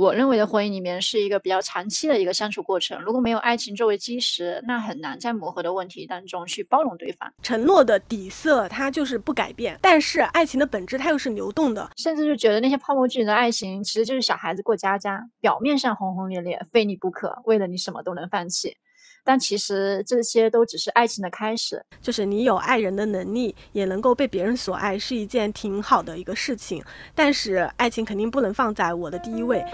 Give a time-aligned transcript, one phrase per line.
[0.00, 7.30] 我认为的婚姻里面是一个比较长期的一个相处过程，如果没有爱情作为基石，那很难在磨合的问题当中去包容对方。
[7.42, 18.78] 承诺的底色它就是不改变，但是爱情的本质它又是流动的，甚至就觉得那些泡沫剧里的爱情其实就是小孩子过家家，表面上轰轰烈烈，非你不可，为了你什么都能放弃。
[19.24, 26.82] 但其实这些都只是爱情的开始，就是你有爱人的能力，也能够被别人所爱，是一件挺好的一个事情。
[27.14, 29.64] 但是爱情肯定不能放在我的第一位。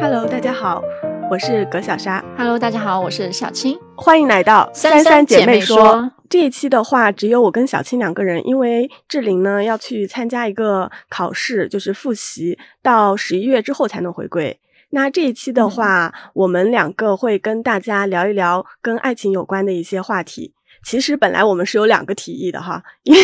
[0.00, 0.82] Hello，大家好，
[1.28, 2.24] 我是葛小莎。
[2.38, 3.76] Hello，大家好，我是小青。
[3.96, 6.12] 欢迎来到三三姐妹说。
[6.30, 14.60] 这一期的话，只有我跟小青两个人，因为志玲呢要去参加一个考试，就是复习，到十一月之后才能回归。
[14.90, 20.54] 那这一期的话，我们两个会跟大家聊一聊跟爱情有关的一些话题。
[20.84, 23.20] 其实本来我们是有两个提议的哈， 因为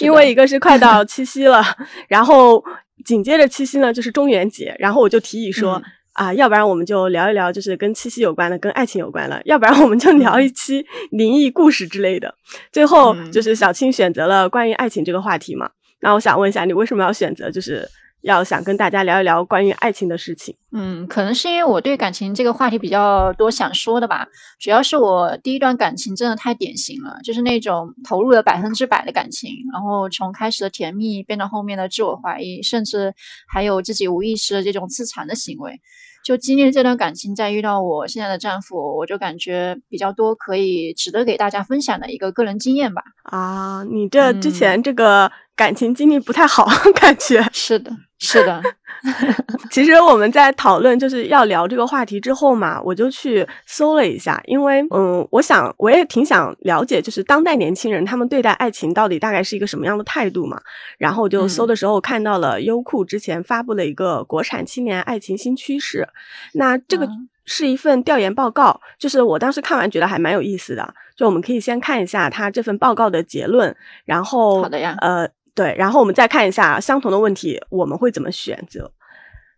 [0.00, 1.62] 因为一个是快到七夕了，
[2.08, 2.62] 然后
[3.04, 5.82] 紧接着七夕呢就是中元节，然后我就提议说。
[6.16, 12.34] 啊，要不然我们就聊一聊，就是跟七夕有关的，跟爱情有关了；要不然我们就聊一期灵异故事之类的。
[12.72, 15.70] 最后就是小青选择了关于爱情这个话题嘛。
[16.00, 17.86] 那我想问一下，你为什么要选择，就是
[18.22, 20.56] 要想跟大家聊一聊关于爱情的事情？
[20.72, 24.26] 嗯，可能是因为我对感情这个话题比较多想说的吧。
[24.58, 33.12] 主要是我第一段感情真的太典型了，就是那种投入了百分之百的感情，然后从开始的甜蜜变到后面的自我怀疑，甚至
[33.46, 35.78] 还有自己无意识的这种自残的行为。
[36.26, 43.02] 就经历了这段感情，再遇到我现在的丈夫，我就感觉比较多可以值得给大家分享的一个个人经验吧。
[43.22, 45.30] 啊，你这之前这个。
[45.56, 46.66] 感情经历不太好，
[47.00, 48.62] 感觉是的，是的。
[49.70, 60.60] 其实我们在讨论就是要聊这个话题之后嘛，我就去搜了一下，因为嗯，我想我也挺想了解，就是当代年轻人他们对待爱情到底大概是一个什么样的态度嘛。
[60.98, 66.08] 然后我就搜的时候看到了优酷之前发布了一个国产青年爱情新趋势，
[66.54, 67.08] 那这个
[67.44, 73.74] 是一份调研报告，就是我当时看完觉得还蛮有意思的，就我们可以先看一下他这份报告的结论，
[74.04, 75.28] 然后好的呀，呃。
[75.56, 78.92] 对，然后我们再看一下相同的问题，我们会怎么选择？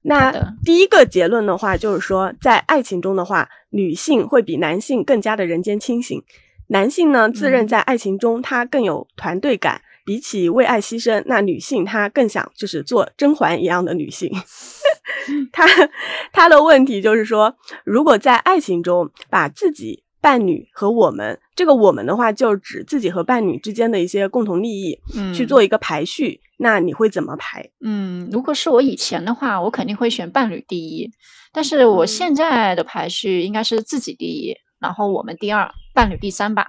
[0.02, 0.32] 那
[0.64, 6.22] 第一个结论的话，就是说，在爱情中的话，女性会比男性更加的人间清醒。
[6.68, 14.30] 男性呢，自认在爱情中他更有团队感，比起为爱牺牲，那女性她更想就是做甄嬛一样的女性。
[15.52, 15.66] 他
[16.32, 20.04] 他的问题就是说，如果在爱情中把自己。
[20.20, 26.40] 伴侣和我们，这个我们的话，就指自己和伴侣之间的一些共同利益，嗯，去做一个排序。
[26.60, 27.70] 那你会怎么排？
[27.80, 31.10] 嗯，如果是我以前的话，我肯定会选伴侣第一。
[31.52, 36.66] 但是我现在的排序应该是自己第一，然后我们第二，伴侣第三吧。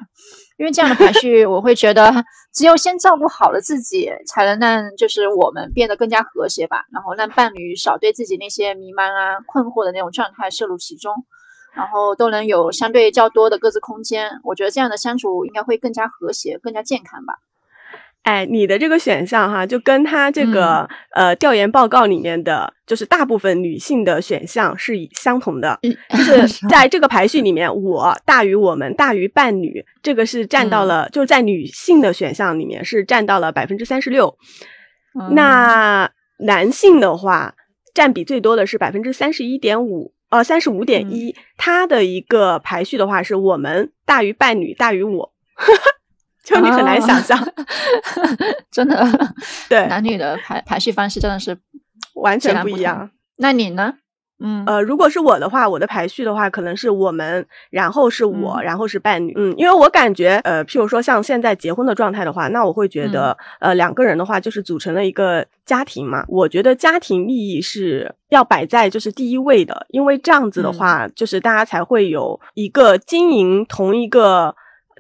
[0.58, 2.24] 因为这样的排序，我会觉得
[2.54, 6.86] 只有先照顾好了自己，才能让就是我们变得更加和谐吧。
[6.92, 11.14] 然后让伴侣少对自己那些迷茫啊、困惑的那种状态摄入其中。
[11.72, 17.36] 然后都能有相对较多的各自空间，我觉得这样的相处应该会更加和谐、更加健康吧。
[18.24, 34.38] 哎，你的这个选项哈，就跟他这个呃调研报告里面的，就是大部分女性的选项是相同的，就是 在这个排序里面，我大于我们大于伴侣，这个是占到了，就是在女性的选项里面是占到了百分之三十六。
[35.32, 37.56] 那男性的话，
[37.94, 40.14] 占比最多的是百分之三十一点五。
[40.30, 45.34] 呃，三十五点一，它的一个排序的话，是我们大于伴侣大于我，
[46.50, 47.38] 就你很难想象，
[48.72, 49.08] 真的，
[49.70, 51.56] 对男女的排排序方式真的是
[52.16, 53.12] 完全不一样。
[53.38, 53.94] 那你呢？
[54.42, 59.34] 嗯呃，如果是我的话，我的排序的话，可能是我们，然后是我，然后是伴侣。
[59.36, 66.24] 嗯，因为我感觉，呃，譬如说像现在结婚的状态的话，那我会觉得，呃，两个人的话就是组成了一个家庭嘛。
[66.30, 74.56] 我觉得家庭利益是要摆在就是第一位的，因为这样子的话，就是大家才会有一个经营同一个。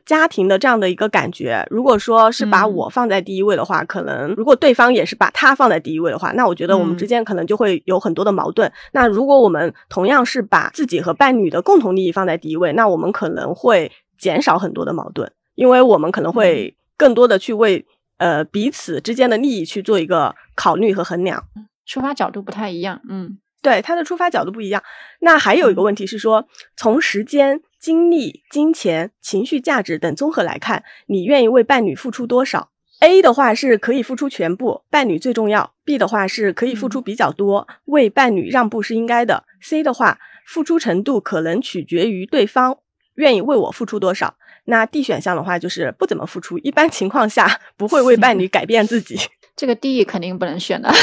[0.10, 8.72] 家庭的这样的一个感觉，如果说是把我放在第一位的话，可能如果对方也是把他放在第一位的话，那我觉得我们之间可能就会有很多的矛盾。
[8.92, 17.86] 那如果我们同样是把自己和伴侣的共同利益放在第一位，那我们可能会减少很多的矛盾，因为我们可能会更多的去为
[18.18, 21.44] 呃彼此之间的利益去做一个考虑和衡量，
[21.86, 23.00] 出发角度不太一样。
[23.08, 24.84] 嗯，对，他的出发角度不一样。
[25.20, 27.62] 那还有一个问题是说，从时间。
[27.80, 42.80] 精力、金钱、情绪价值等综合来看，你愿意为伴侣付出多少？A 的话是可以付出全部，伴侣最重要；B 的话是可以付出比较多，为伴侣让步是应该的；C 的话，付出程度可能取决于对方
[43.16, 44.36] 愿意为我付出多少。
[44.66, 49.18] 那 D 选项的话就是不怎么付出，一般情况下 不会为伴侣 改变自己。
[49.56, 50.92] 这个 D 肯定不能选的。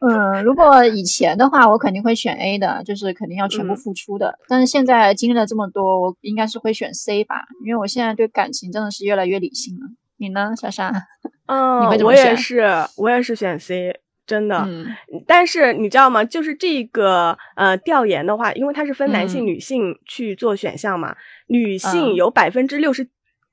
[0.00, 4.38] 嗯，如果以前的话，我肯定会选 A 的，就是肯定要全部付出的。
[4.48, 9.86] 但是现在经历了这么多，我应该是会选 C 吧，因为我现在对感情真的是越来越理性了。
[10.16, 10.92] 你呢，莎莎？
[11.46, 12.64] 嗯，我也是，
[12.96, 14.64] 我也是选 C，真的。
[14.68, 14.86] 嗯，
[15.26, 16.24] 但是你知道吗？
[16.24, 21.16] 就是这个呃调研的话，因为它是分男性、女性去做选项嘛，
[21.48, 23.08] 女性有百分之六十。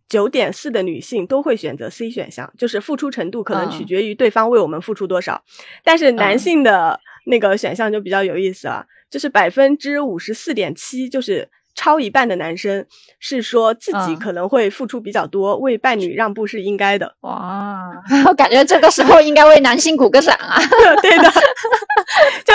[0.07, 5.44] 九点四的女性都会选择 C 选项，就是付出程度可能取决于对方为我们付出多少。
[5.84, 12.86] 但是男性的那个选项就比较有意思了，就是百分之五十四点七，就是超一半的男生
[13.19, 17.16] 是说自己可能会付出比较多，为伴侣让步是应该的。
[17.22, 17.90] 哇，
[18.28, 20.58] 我 感觉这个时候应该为男性鼓个掌啊！
[21.01, 21.24] 对的，
[22.46, 22.54] 就。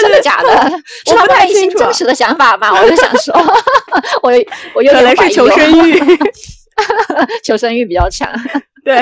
[0.00, 0.48] 真的假的？
[1.12, 2.72] 我不太清楚真实的想法吧。
[2.72, 3.34] 我就想说，
[4.22, 4.32] 我
[4.74, 6.00] 我有点是求生欲，
[7.44, 8.28] 求生欲比较强。
[8.84, 9.00] 对，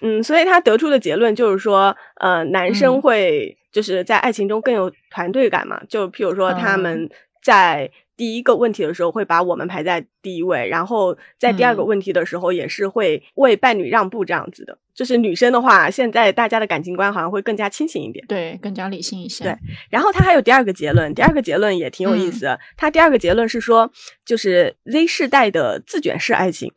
[0.00, 5.80] 嗯，所以他得出的结论就是说，呃，男生会就是在爱情中更有团队感嘛。
[5.88, 7.08] 就譬如说他们
[7.42, 7.90] 在。
[8.22, 14.78] 第一个问题的时候会把我们排在第一位，然后在第二个问题的时候也是会为伴侣让步这样子的。
[14.94, 19.42] 就是女生的话，现在大家的感情观好像会更加清醒一点，对，更加理性一些。
[19.42, 19.56] 对，
[19.90, 22.56] 然后他还有第二个结论，第二个结论也挺有意思。
[22.76, 23.90] 他第二个结论是说，
[24.24, 26.70] 就是 Z 世代的自卷式爱情，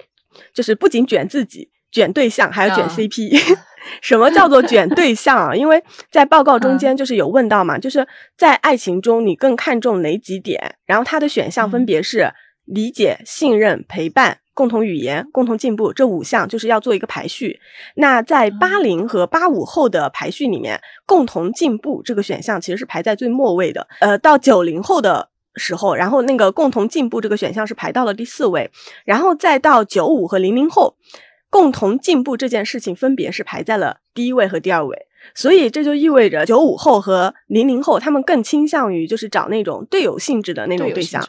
[0.52, 1.70] 就是不仅卷自己。
[1.92, 3.58] 卷对象还要卷 CP，
[4.02, 5.56] 什么叫做 卷对象啊？
[5.56, 10.76] 因为在报告中间就是有问到嘛，就是在爱情中你更看重哪几点？
[10.86, 12.32] 然后它的选项分别是
[12.66, 17.60] 理解、信任、陪伴、共同语言、共同进步这五项，就是要做一个排序。
[17.96, 23.88] 那在八零和八五后的排序里面，共同进步这个选项其实是排在最末位的。
[24.00, 28.72] 呃，到九零后的时候，然后那个共同进步这个选项是排到了第四位，
[29.06, 30.96] 然后再到九五和零零后。
[31.56, 41.26] 共同进步这件事情分别是排在了第一位和第二位，所以这就意味着九五后和零零后他们更倾向于就是找那种队友性质的那种对象，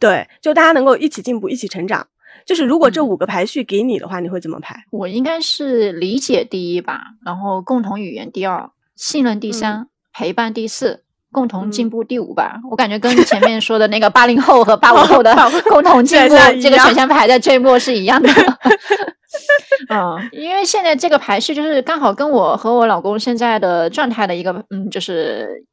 [0.00, 2.08] 对，就大家能够一起进步、一起成长。
[2.44, 4.84] 就是如果这五个排序给你的话，你会怎么排？
[4.90, 12.58] 我应该是理解第一吧，然后共同语言第二，信任第三，陪伴第四，共同进步第五吧。
[12.72, 15.32] 我感觉跟前面说的那个八零后和八五后的
[15.70, 18.28] 共同进步这个选项排在最末是一样的。
[19.88, 25.64] 嗯，因为现在这个排序就是刚好跟我和我老公现在的状态的一个，嗯，就是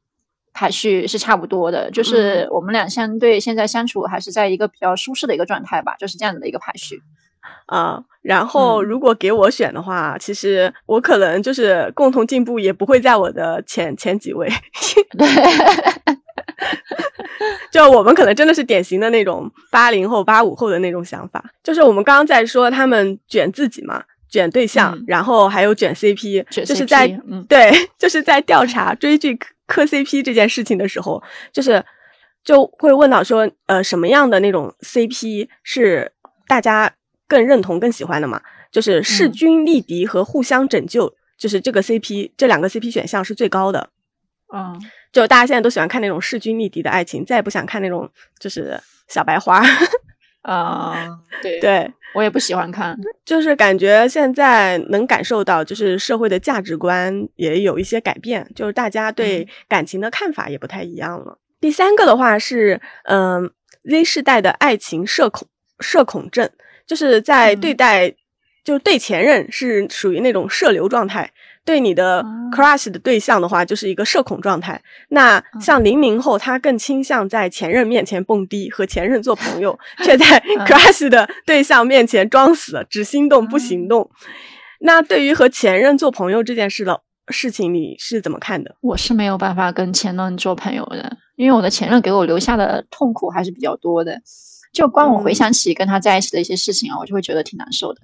[0.52, 7.02] 排序是差不多的，就是我们俩相对现在相处还是在一个比较舒适的一个状态吧，就是这样子的一个排序。
[7.66, 14.48] 啊，然后如果给我选的话，其实我可能就是共同进步也不会在我的前前几位。
[15.16, 15.26] 对。
[17.70, 27.06] 就我们可能真的是典型的那种八零后、八五后的那种想法，就是我们刚刚在说他们卷自己嘛，卷对象，然后还有卷 CP，就是在
[27.48, 31.22] 对，就是在调查追剧磕 CP 这件事情的时候，
[31.52, 31.84] 就是
[32.42, 36.10] 就会问到说，呃，什么样的那种 CP 是
[36.46, 36.92] 大家
[37.28, 38.40] 更认同、更喜欢的嘛？
[38.72, 43.90] 就是势均力敌和互相拯救，就是这个 CP 这两个 CP 选项是最高的。
[44.52, 44.78] 嗯。
[45.18, 49.60] 就大家现在都喜欢看那种势均力敌的爱情，再也不想看那种就是小白花。
[50.42, 52.96] 啊， 对对，我也不喜欢看。
[53.24, 61.36] 就是感觉现在能感受到，就是社会的价值观也有一些改变，就是大家对感情的看法也不太一样了。
[61.60, 63.50] 第三个的话是，嗯
[63.90, 65.48] ，Z 世代的爱情社恐
[65.80, 66.48] 社恐症，
[66.86, 68.14] 就是在对待，
[68.68, 71.32] 就是对前任是属于那种社牛状态。
[71.64, 72.22] 对你的
[72.54, 74.78] crush 的对象的话，就是一个社恐状态。
[75.08, 80.26] 那像零零后，他更倾向在前任面前蹦迪，和前任做朋友， 却在
[80.66, 84.10] crush 的对象面前装死，只心动不行动。
[84.80, 88.76] 那对于和前任做朋友这件事的事情，你是怎么看的？
[88.82, 94.20] 我是没有办法跟前任做朋友的，因为我的前任给我留下的痛苦还是比较多的。
[94.74, 98.00] 就光我回想起跟他在一起的一些事情啊，我就会觉得挺难受的。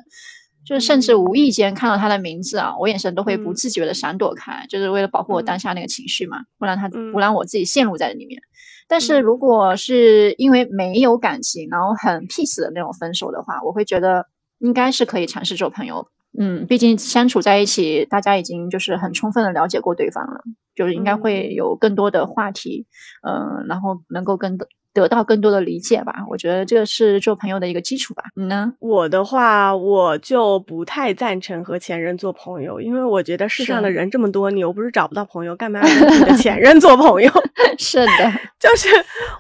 [0.65, 8.41] 就是甚至无意间看到他的名字啊，我眼神都会不自觉的闪躲开，就是为了保护我当下那个情绪嘛，不让他不让我自己陷入在里面。
[8.87, 14.27] 但是如果是因为没有感情，然后很 peace 的那种分手的话，我会觉得
[14.59, 16.09] 应该是可以尝试做朋友。
[16.39, 20.41] 嗯，毕竟相处在一起，大家已经就是很充分的了解过对方了，
[20.75, 22.87] 就是应该会有更多的话题，
[23.23, 24.59] 嗯，然后能够跟
[24.95, 26.25] 得到更多的理解吧。
[26.31, 28.23] 我觉得这个是做朋友的一个基础吧。
[28.35, 28.73] 你呢？
[28.79, 37.31] 我的话，我就不太赞成和前任做朋友，因为我觉得世上的人这么多，你又不是找不到朋友，干嘛要跟你的前任做朋友？
[37.77, 38.89] 是的， 就是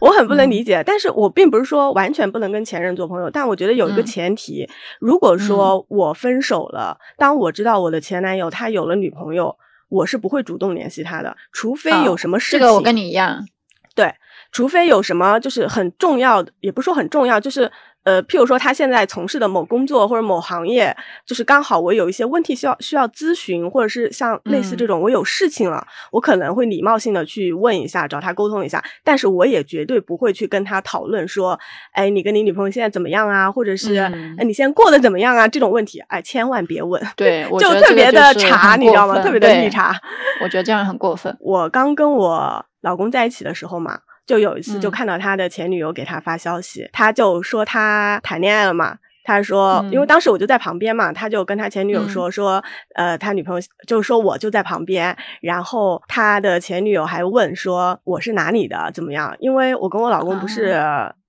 [0.00, 0.82] 我很不能理解。
[0.84, 4.68] 但是我并不是说完全不能跟前任做朋友，但我觉得有一个前提，
[5.00, 9.56] 如果说我分手了，当我知道我的前男友他有了女朋友。
[9.90, 12.58] 我是不会主动联系他的，除非有什么事情。
[12.58, 13.46] 这个我跟你一样，
[13.94, 14.12] 对，
[14.54, 17.70] 除非有什么就是很重要的，也不是说很重要，就是。
[18.04, 20.94] 呃，譬如说他现在从事的某工作或者某行业，
[21.25, 31.58] 就是刚好我有一些问题需要需要咨询，或者是像类似这种我有事情了，我可能会礼貌性的去问一下，找他沟通一下，但是我也绝对不会去跟他讨论说，
[31.92, 39.23] 哎，你跟你女朋友现在怎么样啊，或者是哎你现在过得怎么样啊这种问题，哎，千万别问，对， 就特别的查，你知道吗？
[39.23, 39.99] 特别的绿茶，
[40.42, 41.34] 我觉得这样很过分。
[41.40, 44.00] 我刚跟我老公在一起的时候嘛。
[44.26, 48.99] 就有一次，就看到他的前女友给他发消息，他就说他谈恋爱了嘛。
[49.26, 52.62] 他说，因为当时我就在旁边嘛，他就跟他前女友说说，
[52.95, 59.35] 呃，他女朋友就是说我就在旁边，然后他的前女友还问说我是哪里的，怎么样？
[59.38, 60.78] 因为我跟我老公不是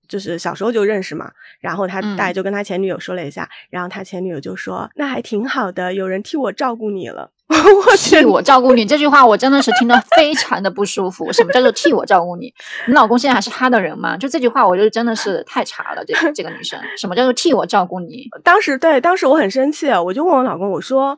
[0.08, 7.30] 就是小时候就认识嘛，然后他大概就跟他前女友说了一下，然后他前女友就说那还挺好的，有人替我照顾你了。
[7.48, 11.32] 我替我照顾你这句话，我真的是听得非常的不舒服。
[11.32, 12.52] 什么叫做替我照顾你？
[12.88, 14.16] 你老公现在还是他的人吗？
[14.16, 16.04] 就这句话，我就真的是太差了。
[16.04, 18.28] 这个 这个女生，什么叫做替我照顾你？
[18.42, 21.16] 当时对，当时我很生气，我就问我老公，我说。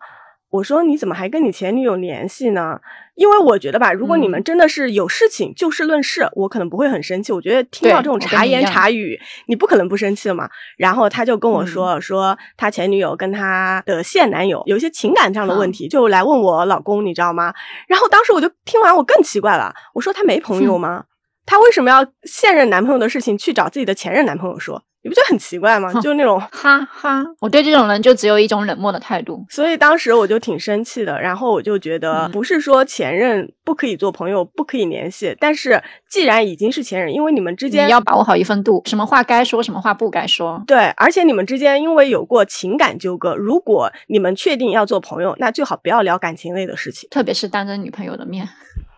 [0.50, 2.81] 我说你怎么还跟你前女友联系呢？
[3.14, 7.33] 因为我觉得吧，如果你们真的是有事情，就事论事，我可能不会很生气。
[7.33, 10.49] 我觉得听到这种茶言茶语，你不可能不生气的嘛。
[10.76, 17.52] 然后他就跟我说，说他前女友跟他的现男友有一些情感上的问题，就来问我老公，你知道吗？
[17.88, 19.75] 然后当时我就听完，我更奇怪了。
[19.95, 21.05] 我说他没朋友吗？
[21.49, 24.83] 他为什么要现任男朋友的事情去找自己的前任男朋友说？
[25.00, 25.93] 你不觉得很奇怪吗？
[26.02, 29.43] 就那种哈哈，我对这种人就只有一种冷漠的态度。
[29.49, 40.62] 所以当时我就挺生气的，然后我就觉得不是说前任不可以做朋友，不可以联系，但是既然已经是前任，因为你们之间你要把握好一份度，什么话该说，什么话不该说。
[40.67, 48.47] 对，而且你们之间因为有过情感纠葛，如果你们确定要做朋友，那最好不要聊感情类的事情，特别是当着女朋友的面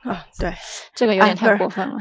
[0.03, 0.25] 啊。
[0.39, 0.53] 对，
[0.95, 1.97] 这个有点太过分了。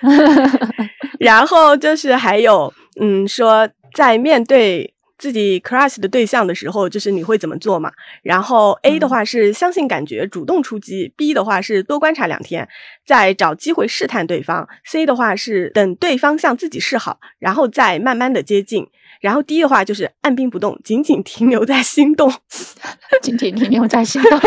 [1.18, 7.90] 然后就是还有，嗯，说在面对自己 crush 的对象的时候，就是你会怎么做嘛？
[8.22, 12.68] 然后 A 的话是相信感觉，主动出击；B 的话是多观察两天，
[13.04, 18.84] 再找机会试探对方；C 的话是等对方向自己示好，然后再慢慢的接近；
[19.20, 22.32] 然后第一的话就是按兵不动，仅仅停留在心动，
[23.22, 24.40] 仅仅停留在心动。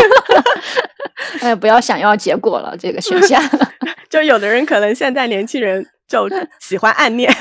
[1.41, 3.41] 哎，不要想要结果了，这个选项。
[4.09, 6.27] 就有的人可能现在年轻人就
[6.59, 7.33] 喜欢暗恋。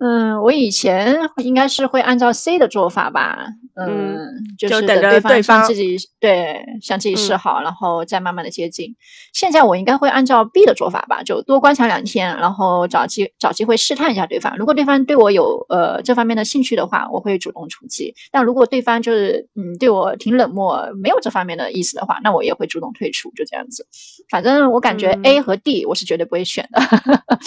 [0.00, 3.46] 嗯，我以前应该是会按照 C 的做法吧。
[3.86, 8.94] 嗯，就是等着对方自己对向自己示好，然后再慢慢的接近。
[9.32, 14.56] 现在我应该会按照 B 的做法吧，就多观察两天，然后找机找机会试探一下对方。
[14.58, 23.30] 如果对方对我有呃这方面的兴趣的话，我会主动出击；但如果对方就是嗯对我挺冷漠，没有这方面的意思的话，那我也会主动退出。
[23.36, 23.86] 就这样子，
[24.30, 26.82] 反正我感觉 A 和 D 我是绝对不会选的。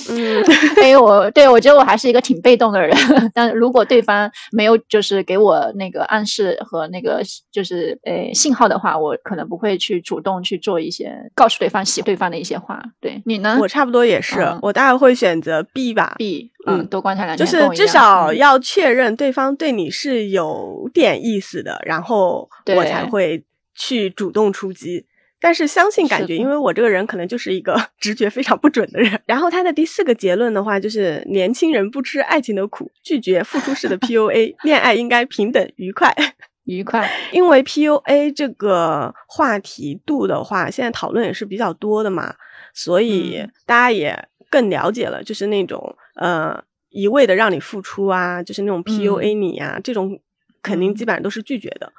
[0.10, 0.44] 嗯，
[0.82, 2.98] A 我对我觉得我还是一个挺被动的人，
[3.36, 6.04] 但如果对方没有就是给我那个。
[6.24, 12.82] 暗示和那个就是呃信号的话，我可能不会去主动去做一些告诉对方喜对方的一些话。
[13.02, 13.58] 对你呢？
[13.60, 16.16] 我差不多也是，我大概会选择 B 吧。
[16.18, 23.44] B，嗯，多观察两就是至少要确认对方对你是有点意思的，然后我才会
[23.76, 25.06] 去主动出击。
[25.44, 29.22] 但是相信感觉，因为我这个人可能就是一个 直觉非常不准的人。
[29.26, 36.16] 然后他的第四个结论的话，就是年轻人不吃爱情的苦，拒绝付出式的 PUA， 恋爱应该平等愉快，
[36.64, 37.12] 愉快。
[37.34, 42.36] 因为 PUA 这个话题度的话，现在讨论也是比较多的嘛，
[42.74, 50.18] 所以大家也更了解了，就是那种呃一味的让你付出啊，就是那种 PUA 你呀，这种
[50.62, 51.92] 肯定基本上都是拒绝的。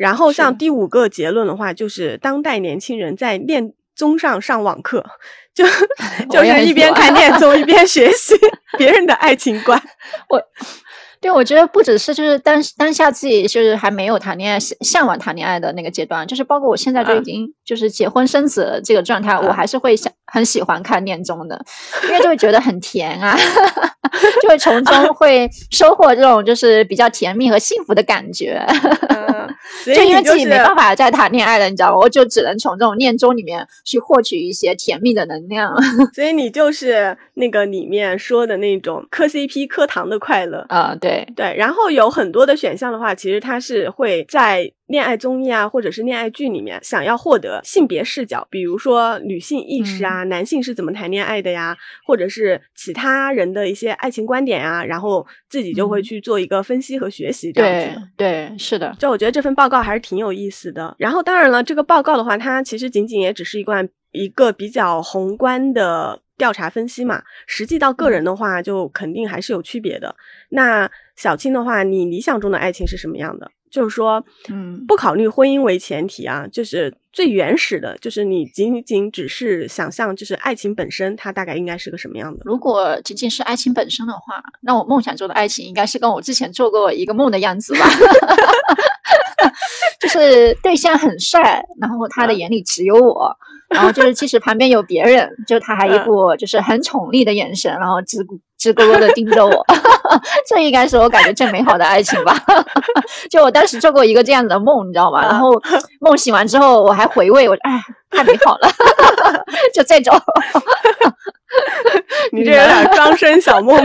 [0.00, 5.04] 然后像第五个结论的话，就是当代年轻人在恋综上上网课，
[5.54, 5.62] 就
[6.32, 8.34] 就是一边看恋综 一边学习
[8.78, 9.78] 别人的爱情观。
[10.30, 10.42] 我。
[11.22, 21.60] 对，我觉得不只是就是当当下自己就是还没有谈恋爱向向往谈恋爱的那个阶段，就是包括我现在就已经就是结婚生子这个状态，我还是会想很喜欢看恋综的，
[22.04, 23.36] 因为就会觉得很甜啊，
[24.40, 28.64] 就会从中 会收获这种就是比较甜蜜和幸福的感觉。
[29.84, 31.96] 就因为自己没办法再谈恋爱了，你知道吗？
[31.98, 35.74] 我就只能从这种恋综里面去获取一些甜蜜的能量。
[36.12, 41.54] 所以你就是那个里面说的那种磕 CP 磕糖的快乐啊，对对。
[41.56, 44.72] 然后有很多的选项的话，其实它是会在。
[44.90, 58.02] 恋爱综艺啊，或者是恋爱剧里面，想要获得性别视角，比如说女性意识啊，男性是怎么谈恋爱的呀，或者是其他人的一些爱情观点啊，然后自己就会去做一个分析和学习，这样子。
[58.16, 58.92] 对对，是的。
[58.98, 60.92] 就我觉得这份报告还是挺有意思的。
[60.98, 70.16] 然后当然了，这个报告的话，它其实仅仅也只是一罐一个比较宏观的调查分析嘛，实际到个人的话，就肯定还是有区别的。
[70.48, 73.48] 那小青的话，你理想中的爱情是什么样的？
[73.70, 82.42] 就是说，嗯，不考虑婚姻为前提啊，就是最原始的，就是你仅仅只是想象，就是爱情本身，它大概应该是个什么样的？
[82.44, 87.86] 如果仅仅是爱情本身的话，那我梦想中的爱情应该是跟我之前做过一个梦的样子吧，
[90.00, 93.36] 就是对象很帅，然后他的眼里只有我。
[93.70, 98.18] 然后就是，即使旁边有别人，就他还一副就是很宠溺的眼神，然后直
[98.58, 99.64] 直勾勾的盯着我，
[100.46, 102.34] 这应该是我感觉最美好的爱情吧。
[103.30, 105.22] 就我当时做过一个这样子的梦，你知道吗？
[105.22, 105.50] 然后
[106.00, 108.68] 梦醒完之后，我还回味，我哎，太美好了，
[109.72, 110.14] 就这种。
[112.32, 113.76] 你这有点庄生小梦，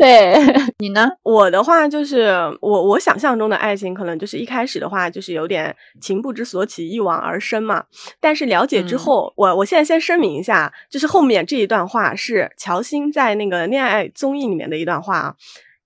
[0.00, 0.34] 对
[0.80, 1.10] 你呢？
[1.22, 2.30] 我的话就是
[2.62, 7.84] 我我想象中的爱情，可能就是一开始的话就是有点情不知所起，一往而深嘛。
[8.18, 15.34] 但是了解之后，我我现在先声明一下，就是后面这一段话是乔欣在那个恋爱综艺里面的一段话啊。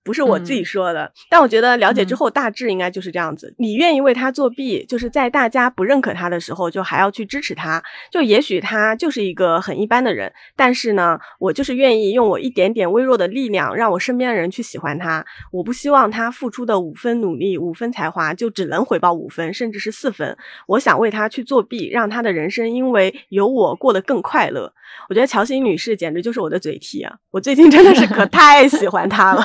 [0.05, 3.53] 不是我自己说的，但我觉得了解之后大致应该就是这样子。
[3.57, 7.83] 你愿意为他作弊，就是在大家不认可他的时候，就还要去支持他。
[8.11, 15.25] 就也许他就是一个很一般的人，但是呢，我就是愿意用我一点点微弱的力量，让我身边的人去喜欢他。
[15.51, 20.37] 我不希望他付出的五分努力、五分才华就只能回报五分，甚至是四分。
[20.67, 24.71] 我想为他去作弊，让他的人生因为有我过得更快乐。
[25.09, 27.11] 我觉得乔欣女士简直就是我的嘴替啊！
[27.31, 29.43] 我最近真的是可 太喜欢她了。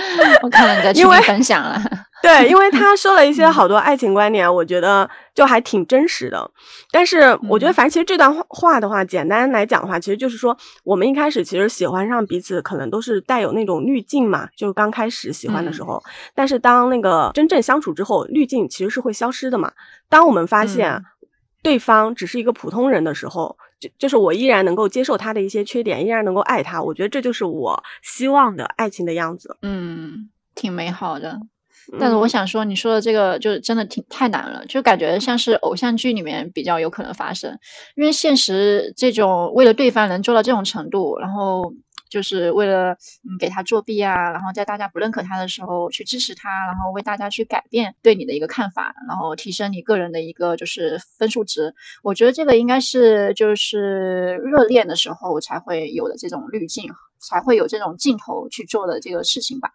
[0.42, 1.80] 我看了你的群分享了，
[2.22, 6.50] 对，因为他说了一些好多爱情观点，我觉得就还挺真实的。
[6.90, 16.02] 但是我觉得，反正其实这段话的话，简单来讲的话，其实就是说，我们一开始其实喜欢上彼此，可能都是带有那种滤镜嘛，就刚开始喜欢的时候。
[16.34, 19.72] 但是当那个真正相处之后，滤镜其实是会消失的嘛。
[20.08, 21.02] 当我们发现
[21.62, 23.56] 对方只是一个普通人的时候。
[23.80, 26.82] 就就是我依然能够接受他的一些缺点，依然能够爱他。
[26.82, 29.56] 我觉得这就是我希望的爱情的样子。
[29.62, 31.40] 嗯，挺美好的。
[31.98, 37.58] 但是我想说，你说的这个就是真的挺太难了，就感觉像是偶像剧里面比较有可能发生，
[37.96, 41.72] 因为现实这种为了对方能做到这种程度，然后。
[42.10, 42.92] 就是为了
[43.24, 51.74] 嗯给他作弊啊，然后在大家不认可他的时候去支持他，然后为大家去改变对你的一个看法，然后提升你个人的一个就是分数值。
[52.02, 56.92] 我觉得这个应该是就是热恋的时候才会有的这种滤镜。
[57.22, 59.70] 才会有这种镜头去做的这个事情吧。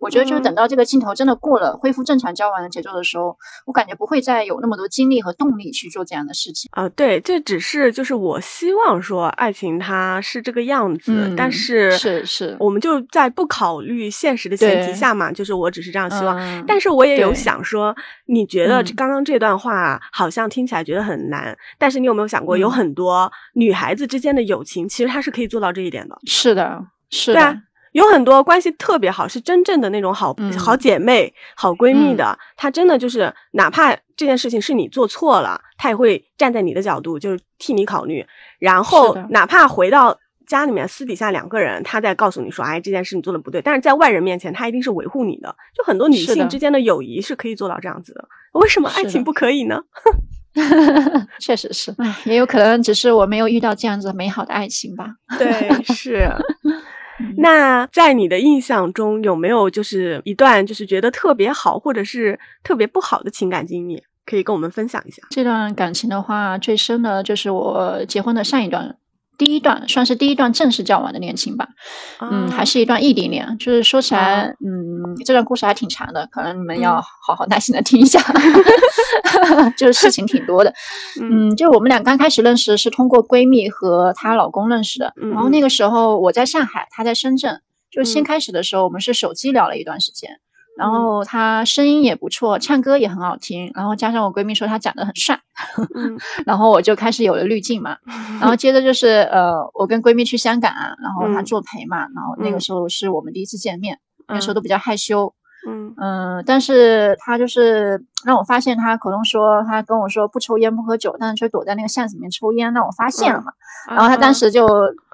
[0.00, 3.36] 我觉得就是等到这个镜头真的过了，恢复正常交往的节奏的时候，
[3.66, 6.88] 我感觉不会再有那么多精力和动力去做这样的事情啊。
[6.88, 16.64] 对，这只是就是我希望说爱情它是这个样子，但是是是，我们就在不考虑现实的前提下嘛，就是我只是这样希望。
[16.66, 17.94] 但是我也有想说，
[18.26, 26.18] 你觉得刚刚这段话好像听起来觉得很难，但是你有没有想过，有很多女孩子之间的友情，其实它是可以做到这一点的。
[26.26, 26.82] 是的。
[27.12, 27.52] 是对啊，
[27.92, 32.38] 有很多关系特别好，是真正的那种好好姐妹、好闺蜜的。
[32.56, 38.24] 她真的就是，哪怕这件事情是你做错了，她也会站在你的角度，就是替你考虑。
[38.58, 45.54] 然后，哪怕回到家里面，私底下两个人，她在告诉你说：“哎，这件事你做的不对。”但是在外人面前，她一定是维护你的。
[45.76, 49.82] 就很多女性之间的友谊是可以做到这样子的，为什么爱情不可以呢？
[51.38, 55.06] 确实是，哎，也有可能只是我没有遇到这样子美好的爱情吧。
[55.38, 56.28] 对，是。
[57.36, 65.22] 那在你的印象中，有没有就是一段就是觉得特别好，或者是特别不好的情感经历，可以跟我们分享一下？
[65.30, 68.96] 这段感情的话，最深的就是我结婚的上一段。
[69.40, 71.66] 第一段算是第一段正式交往的恋情吧，
[72.20, 73.56] 嗯，还是一段异地恋。
[73.58, 78.20] 就是说起来，嗯，这段故事还挺长的，可能你们要好好耐心的听一下，
[79.78, 80.74] 就是事情挺多的。
[81.22, 87.62] 嗯，就我们俩刚开始认识是通过闺蜜和她老公认识的，然后那个时候我在上海，她在深圳。
[87.90, 90.38] 就先开始的时候，我们是手机聊了一段时间。
[90.80, 95.38] 然后他声音也不错，唱歌也很好听，然后加上我闺蜜说他长得很帅，
[96.46, 97.98] 然后我就开始有了滤镜嘛。
[98.40, 105.34] 然后接着就是呃，我跟闺蜜去香港，然后她作陪嘛，然后那个时候是我们第一次见面，那时候都比较害羞。
[105.66, 113.52] 嗯嗯，但是他就是让我发现他口中说他跟我说不抽烟不喝酒，但是却躲在那个巷子里面抽烟，让我发现了嘛。
[113.88, 114.68] 然后他当时就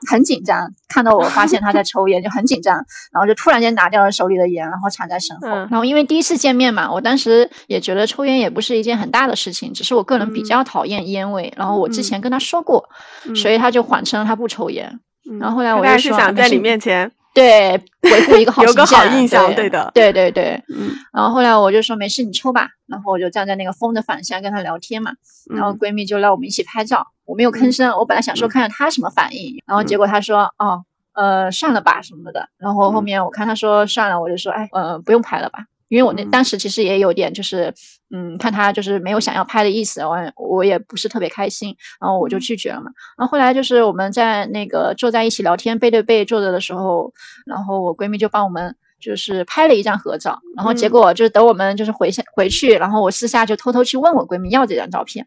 [0.09, 2.77] 很紧张，看到我发现他在抽烟就很紧张，
[3.13, 5.49] 然后就突然间拿掉了手里的烟，然后藏在身后。
[5.49, 11.53] 然后因为第一次见面嘛，我当时也觉得抽烟也不是一件很大的事情，只是我个人比较讨厌烟味。
[11.57, 12.89] 然后我之前跟他说过，
[13.35, 15.01] 所以他就谎称他不抽烟。
[15.41, 17.11] 然后后来我就说，想在你面前。
[17.37, 20.90] 对，维护一个好 有个好印象，对的，对对对，嗯。
[21.12, 22.70] 然后后来我就说没事，你抽吧。
[22.87, 25.12] 然后我就站在那个风的反向跟他聊天嘛。
[25.55, 27.92] 然后闺蜜就让我们一起拍照，我没有吭声。
[27.99, 32.49] 我本来想说看看她什么反应，然后结果她说哦，呃，算了吧什么的。
[32.57, 35.66] 然后后面我看他说算了，我就说哎，呃，不用拍了吧。
[35.88, 37.72] 因为我那当时其实也有点就是，
[38.14, 42.90] 嗯，看他就是没有想要拍的意思，我我也不是特别开心，然后我就拒绝了嘛。
[43.16, 47.12] 然后后来就是我们在那个坐在一起聊天，背对背坐着的时候，
[47.46, 55.27] 然后我闺蜜就帮我们就是拍了一张合照，然后结果就是等我们就是回下回去，然后我私下就偷偷去问我闺蜜要这张照片，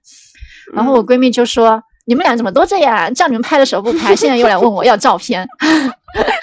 [0.74, 1.82] 然后我闺蜜就说。
[2.06, 3.14] 你们俩怎么都这样？
[3.14, 5.48] 叫你们拍的时候不拍，现在又来问我要照片，
[6.12, 6.26] 然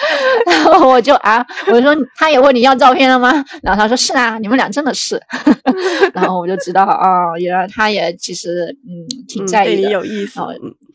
[0.64, 3.45] 后 我就啊，我说他也问你要照片了吗？
[3.62, 5.21] 然后他说是啊，你们俩真的是，
[6.14, 10.40] 然后我就知道哦，原来他也其实嗯挺在意的，有意思，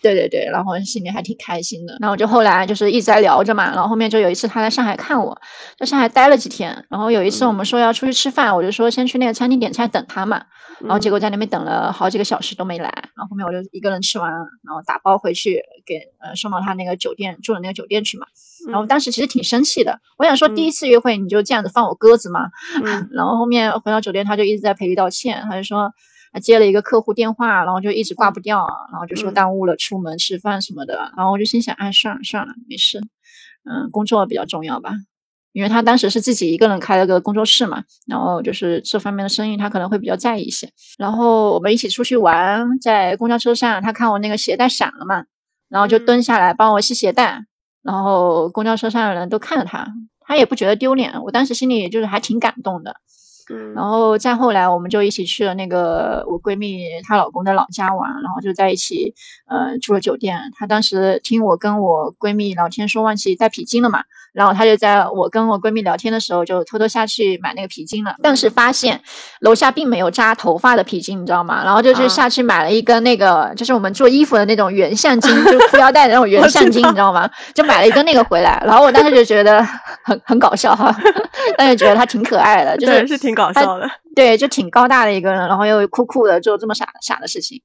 [0.02, 1.96] 对对对，然后心里还挺开心的。
[2.00, 5.40] 然后就后来就是一直在聊着嘛，然后后面就有一次他来上海看我，
[5.78, 10.44] 在上海待了几天，然后有一次我们说要出去吃饭，我就说先去那个餐厅点菜等他嘛。
[10.80, 18.26] 然后结果在那边等了好几个小时都没来，然后后面我就一个人吃完，然后打包回去给呃送到他那个酒店住的那个酒店去嘛。
[18.68, 22.50] 然后当时其实挺生气的，我想说第一次约会你就这样子放我鸽子吗？
[23.12, 25.92] 然后后面回到酒店他就一直在赔礼道歉，他就说
[26.32, 31.12] 他接了一个客户电话，然后就一直挂不掉，然后就说耽误了出门吃饭什么的。
[31.18, 33.00] 然后我就心想，哎，算了算了，没事，
[33.70, 34.92] 嗯，工作比较重要吧。
[35.54, 40.70] 因为他当时是自己一个人开了个工作室嘛，然后就是这方面的生意他可能会比较在意一些。
[40.98, 45.26] 然后我们一起出去玩，在公交车上，他看我那个鞋带闪了嘛，
[45.68, 47.44] 然后就蹲下来帮我系鞋带。
[47.82, 49.88] 然后公交车上的人都看着他，
[50.20, 51.22] 他也不觉得丢脸。
[51.24, 52.98] 我当时心里就是还挺感动的。
[53.76, 59.14] 然后再后来，我们就一起去了那个我闺蜜她老公的老家玩，然后就在一起
[59.48, 60.52] 呃住了酒店。
[60.58, 64.04] 她当时听我跟我闺蜜聊天，说忘记带皮筋了嘛。
[64.34, 68.16] 然后她就在我跟我闺蜜聊天的时候，就偷偷下去买那个皮筋了。
[68.24, 69.02] 但是发现
[69.42, 71.64] 楼下并没有扎头发的皮筋，你知道吗？
[71.66, 77.30] 然后就去下去买了一根那个，就是我们做衣服的那种圆橡筋，就裤腰带的那种 圆橡筋，你知道吗？
[77.54, 78.64] 就买了一根那个回来。
[78.66, 79.62] 然后我当时就觉得
[80.04, 80.96] 很很搞笑哈，
[81.58, 83.90] 但是觉得他挺可爱的，就是是挺搞笑的。
[84.14, 87.62] 对，就挺高大的一个人，然后又酷酷的做这么傻傻的事情。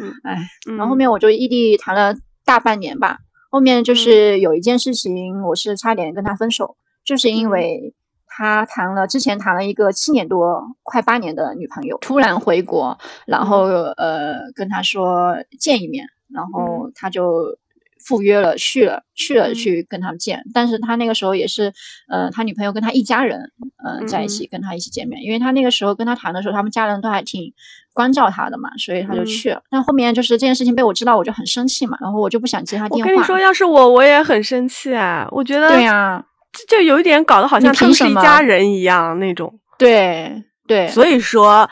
[0.00, 0.38] 嗯，哎，
[0.76, 2.16] 然后后面我就异地谈了
[2.46, 3.18] 大半年吧。
[3.50, 7.92] 后面就是有一件事情，我是差点跟他分手，就是因为
[8.26, 17.58] 他谈了之前谈了一个七年多快八年的女朋友，突然回国，然后呃跟他说见一面，然后他就
[18.04, 21.72] 赴约了去了去了去跟他们见，但是他那个时候也是
[22.08, 23.52] 呃他女朋友跟他一家人
[23.84, 27.52] 嗯在一起跟他一起见面，因为他那个时候跟他谈的时候，他们家人都还挺。
[27.92, 29.60] 关照他的嘛，所以他就去了。
[29.68, 33.10] 但后面就是这件事情被我知道，我就很生气嘛，然后我就不想接他电话。
[33.10, 35.26] 我跟你说，要是我，我也很生气啊！
[35.32, 39.58] 我觉得对呀，就就有一点搞得好像他们是一家人一样那种。
[39.76, 41.68] 对对，所以说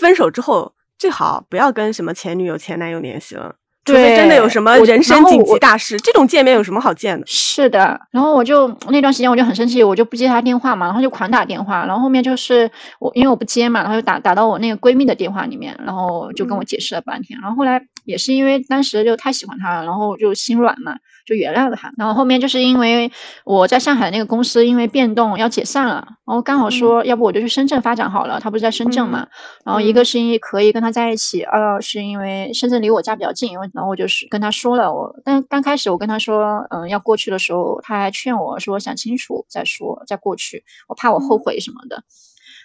[0.00, 3.56] 分手之后最好不要跟什么前女友、前男友联系了。
[3.88, 7.26] 除非真的有什么人生紧急大事，这种见面有什么好见的？
[7.26, 20.96] 是的，然后我就那段时间我就很生气，我就不接他电话嘛，然后就狂打电话，然后后面就是我因为我不接嘛，然后就打打到我那个闺蜜的电话里面，然后就跟我解释了半天，然后后来也是因为当时就太喜欢他了，然后就心软嘛。
[21.28, 23.12] 就原谅了他，然后后面就是因为
[23.44, 29.28] 我在上海那个公司因为变动要解散了，然后刚好说要不我就去深圳发展好了，他不是在深圳嘛，
[29.62, 42.04] 然后一个是因为可以跟他在一起，二是因为深圳离我家比较近，然后我就是跟他说了，我但刚开始我跟他说，嗯，要过去的时候，他还劝我说想清楚再说再过去，我怕我后悔什么的，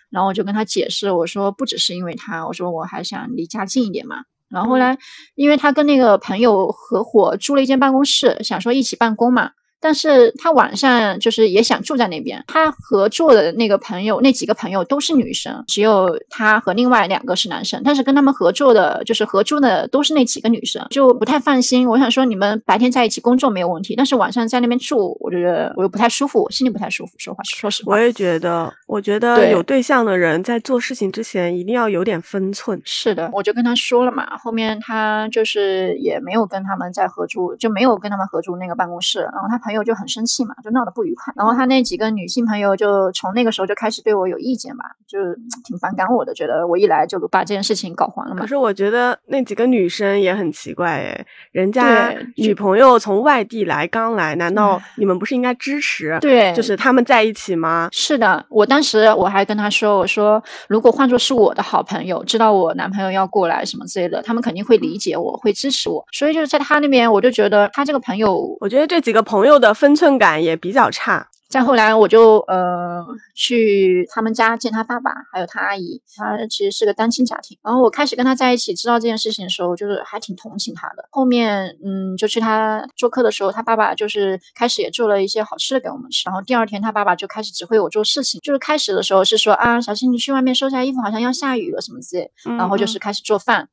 [0.09, 4.23] 然后我就跟他解释，我说不只是因为他，我说我还想离家近一点嘛。
[4.53, 4.97] 然后后来，
[5.35, 9.49] 因为他跟那个朋友合伙租了一间办公室，想说一起办公嘛。
[9.83, 12.41] 但是他晚上就是也想住在那边。
[12.47, 17.81] 他合作的那个朋友，那几个朋友都是女生，只有他和另外两个是男生。
[17.83, 21.87] 但是跟他们合作的，就是合租的都是那几个女生，就不太放心。
[21.87, 27.13] 我想说，你们白天在一起工作没有问题，但是晚上在那边住，我觉得我又不太舒服，我心里不太舒服。
[27.17, 32.81] 说话说实话，我也觉得，我觉得有对象的人在做事情之前一定要有点分寸。
[32.85, 39.19] 是的，我就跟他说了嘛，后面他就是也没有跟他们在合租，就没有跟他们合租那个办公室。
[39.19, 41.33] 然后他朋友就很生气嘛，就闹得不愉快。
[41.35, 45.19] 然后他那几个女性朋友就从那个时候就开始对我有意见吧，就
[45.65, 48.41] 挺反感我的，觉得我一来就把这件事情搞黄了嘛。
[48.41, 56.17] 可是我觉得那几个女生也很奇怪诶，人家女朋友从外地来刚来，难道你们不是应该支持？
[56.21, 57.89] 对，就是他们在一起吗？
[57.91, 66.05] 是的，我当时我还跟他说，我说如果换作是我的好朋友，知道我男朋友要过来什么之类的，他们肯定会理解我，会支持我。
[66.11, 71.29] 所以就是在他那边，我就觉得他这个朋友，我觉得这几个朋友的分寸感也比较差。
[71.49, 76.01] 再后来，我就呃去他们家见他爸爸，还有他阿姨。
[76.17, 77.55] 他其实是个单亲家庭。
[77.61, 81.07] 然后我开始跟他在一起，知道这件事情的时候，就是还挺同情他的。
[81.11, 86.23] 后面嗯，就去他做客的时候，他爸爸就是开始也做了一些好吃的给我们吃。
[86.25, 88.41] 然后第二天，他爸爸就开始指挥我做事情。
[88.41, 92.31] 就是开始的时候是说啊，小新你去外面收下衣服，好像要下雨了什么之类。
[92.57, 93.69] 然后就是开始做饭。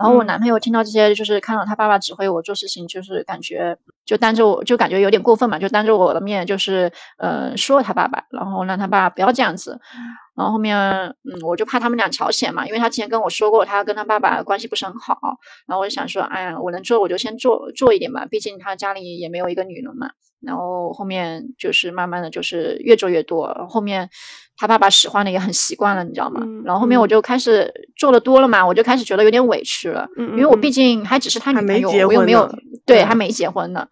[0.00, 9.78] 然后我男朋友听到这些，就是看到他爸爸指挥我做事情，就是感觉就当着我就感觉有点过分嘛，就当着我的面就是呃说了他爸爸，然后让他爸爸不要这样子。
[10.34, 15.18] 然后后面嗯，我就怕他们俩吵起来嘛，因为他之前跟我说过，他跟他爸爸关系不是很好。
[15.66, 20.12] 然后我就想说，哎呀，我能做我就先做做一点吧，毕竟他家里也没有一个女人嘛。
[20.40, 24.08] 然后后面就是慢慢的就是越做越多，后面
[24.60, 26.42] 他爸爸使唤的也很习惯了，你知道吗？
[26.66, 32.46] 然后后面我就开始做的多了嘛，我就开始觉得有点委屈了，因为我毕竟还只是他女朋友，我又没有
[32.84, 33.86] 对，还没结婚呢。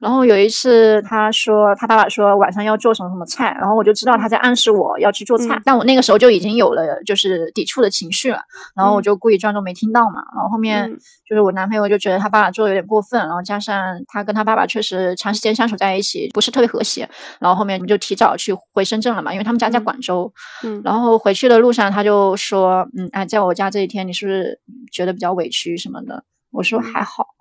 [0.00, 8.40] 然后有一次，他说他爸爸说晚上要做什么什么菜，然后我就知道他在暗示我要去做菜，但我那个时候就已经有了就是抵触的情绪了，
[8.74, 10.22] 然后我就故意装作没听到嘛。
[10.34, 10.90] 然后后面
[11.28, 17.06] 就是我男朋友就觉得他爸爸做的有点过分，然后加上他跟他爸爸确实长时间相处在一起不是特别和谐，
[17.38, 20.32] 然后后面我们就提早去回深圳了嘛，因为他们家在广州。
[20.64, 24.58] 嗯，然后回去的路上他就说，嗯，哎，在我家这一天你是不是
[24.90, 26.24] 觉得比较委屈什么的？
[26.50, 27.22] 我说还好。
[27.22, 27.39] 嗯，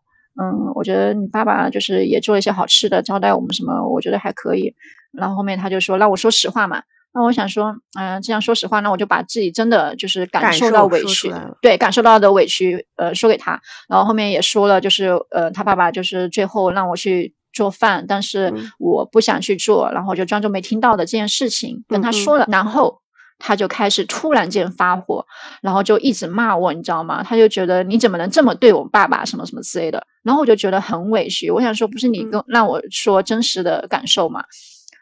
[0.75, 4.73] 我觉得你爸爸就是也做了一些好吃的招待我们什么，我觉得还可以。
[5.12, 6.82] 然后后面他就说那我说实话嘛，
[7.13, 11.30] 那我想说，嗯，这样说实话，那我就把自己真的就是感受到委屈，
[11.62, 13.60] 对，感受到的委屈，呃，说给他。
[13.88, 23.02] 然后后面也说了，就是呃，他爸爸就是最后让我去做饭，但是我不想去做，然后就装作没听到的这件事情跟他说了，然后。
[23.39, 25.25] 他就开始突然间发火，
[25.62, 27.23] 然后就一直骂我，你知道吗？
[27.23, 31.49] 他就觉得你怎么能这么对我爸爸什么什么之类的，然后我就觉得很委屈。
[31.49, 34.43] 我想说，不是你跟让我说真实的感受嘛？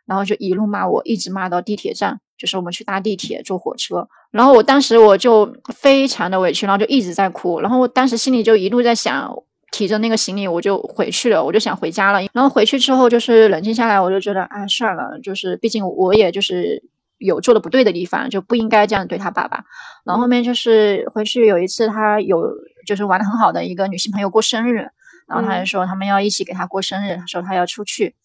[0.05, 4.07] 然后就一路骂我，一直骂到地铁站，就是我们去搭地铁坐火车。
[4.31, 7.59] 然后我当时我就非常的委屈，然后就一直在哭。
[7.59, 9.35] 然后我当时心里就一路在想，
[9.71, 12.19] 提着那个行李我就回去了，我就想回家了。
[12.31, 16.83] 然后回去之后就是冷静下来，我就觉得哎算了，就是毕竟我也就是。
[17.17, 19.63] 有做的不对的地方，就不应该这样对他爸爸。
[20.05, 22.53] 然后后面就是回去有一次，他有
[22.85, 24.89] 就是玩的很好的一个女性朋友过生日，
[25.27, 28.15] 然后他就说他们要一起给他过生日，他说他要出去。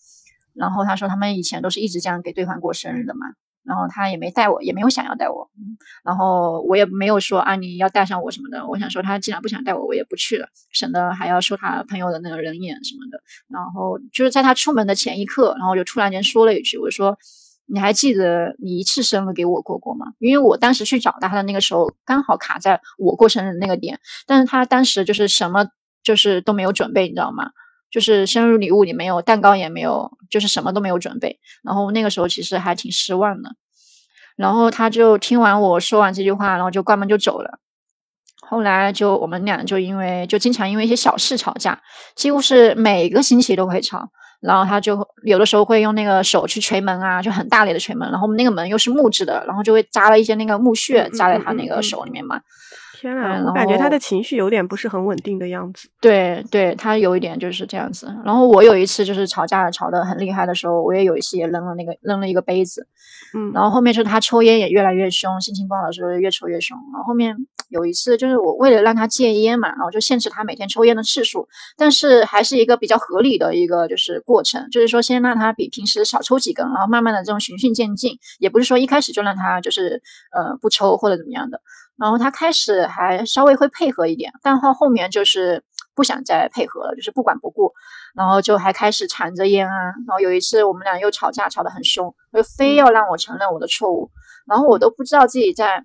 [0.54, 3.20] 然后他说他们以前都是一直这样给对方过生日的嘛，
[3.64, 5.50] 然后他也没带我，也没有想要带我，
[6.04, 8.66] 然后我也没有说啊你要带上我什么的。
[8.66, 13.22] 我想说他既然不想带我，我也不去了，省得还要受他朋友的那个人眼什么的。
[13.48, 17.18] 然后就是在他出门的前一刻，然后就突然间说了一句，我说。
[17.72, 20.08] 你还记得你一次生日给我过过吗？
[20.18, 25.68] 因为我当时去找他的那个时候，刚好卡在我过生日那个点，但是他当时就是什么
[26.02, 27.52] 就是都没有准备，你知道吗？
[27.90, 31.40] 就是生日礼物也没有，蛋糕也没有，就是什么都没有准备。
[31.62, 33.54] 然后那个时候其实还挺失望的。
[34.36, 37.58] 然后他就听完我说完这句话，然后就关门就走了。
[38.40, 41.80] 后来就我们俩就因为就经常因为一些小事吵架，
[42.16, 44.10] 几乎是每个星期都会吵。
[44.42, 48.10] 然后他就有的时候会用那个手去捶门啊，就很大力的捶门。
[48.10, 52.40] 然后我们那个门又是木质的，然后就会扎了一些那个木屑扎在他那个手里面嘛。
[53.02, 55.88] 天啊，我感觉他的情绪有点不是很稳定的样子。
[56.00, 58.06] 对对，他有一点就是这样子。
[58.24, 62.86] 然后我有一次就是吵架吵得很厉害的时候，我也有一次也扔了那个扔了一个杯子。
[63.34, 63.50] 嗯。
[63.52, 66.78] 然后后面就是他抽烟也越来越凶，心情不好的时候越抽越凶。
[66.92, 67.36] 然后后面。
[67.68, 80.02] 有一次，就是我为了让他戒烟嘛，然后就限制他每天抽烟的次数，但是还是一个比较合理的一个就是过程，就是说先让他比平时少抽几根，然后慢慢的这种循序渐进，也不是说一开始就让他就是
[80.36, 81.62] 呃不抽或者怎么样的，
[82.02, 85.62] 然后他开始还稍微会配合一点，但到后面就是
[85.94, 87.72] 不不想再配合了，就是不管不顾，
[88.12, 89.84] 然后就还开始缠着烟啊。
[90.04, 94.10] 然后有一次我们俩又吵架，吵得很凶，就非要让我承认我的错误，
[94.48, 95.84] 然后我都不知道自己在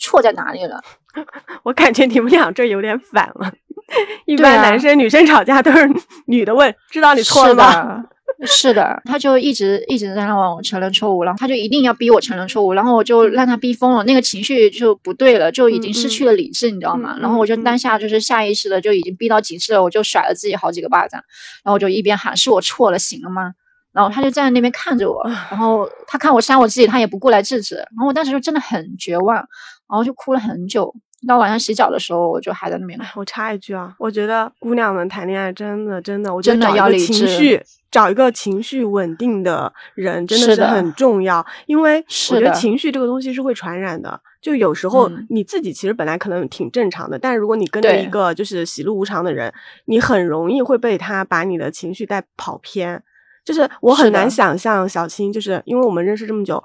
[0.00, 0.80] 错在哪里了。
[1.64, 3.52] 我感觉你们俩这有点反了，
[4.24, 5.86] 一般男生女生吵架都是
[6.24, 8.04] 女的问，知道你错了吗？
[8.46, 17.16] 是的，他就一直一直在让我承认错误，然后他就一定要逼我承认错误，然后我就让他逼疯了，那个情绪就不对了，就已经失去了理智，你知道吗？
[17.20, 21.20] 然后我就当下就是下意识的就已经逼到极致了，我就甩了自己好几个巴掌，
[21.64, 23.52] 然后我就一边喊是我错了，行了吗？
[23.92, 29.46] 然后他就站在那边看着我，然后他看我扇我自己，他也不过来制止，然后我当时就真的很绝望，然
[29.88, 30.94] 后就哭了很久。
[31.26, 32.96] 到晚上洗脚的时候，我就还在那边。
[33.16, 37.60] 我插一句啊，我觉得姑娘们谈恋爱真的真的，我觉得找一个情绪，
[37.90, 41.44] 找一个情绪稳定的人真的是很重要。
[41.66, 44.20] 因为我觉得情绪这个东西是会传染的。
[44.40, 49.52] 就有时候你自己其实本来可能挺正常的，但如果你跟着一个就是喜怒无常的人，
[49.86, 53.02] 你很容易会被他把你的情绪带跑偏。
[53.44, 56.62] 就是我很难想象小青，就是因为我们认识这么久。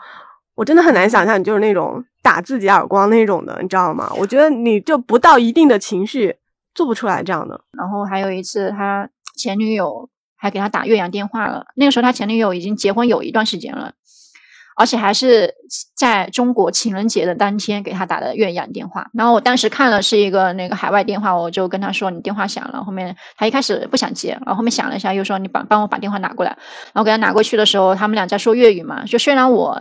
[0.55, 4.11] 我真的很难想象你就是那种打自己耳光那种的，你知道吗？
[4.19, 6.35] 我觉得你就不到一定的情绪
[6.75, 7.59] 做不出来这样的。
[7.75, 10.07] 然后还有一次，他前女友
[10.43, 11.67] 还给他打岳阳电话了。
[11.73, 13.93] 那个时候他前女友已经结婚有一段时间了。
[14.75, 15.53] 而且还是
[15.95, 22.83] 在中国情人节的当天给他打的越洋电话，然后我当时看了是一个那个海外电话，我就跟他说你电话响了。
[22.83, 26.57] 后面他一开始不想接，然后后面想了一下，又说你帮帮我把电话拿过来。
[26.93, 29.79] 然后给他拿过去的时候，他们俩在说粤语嘛，就虽然我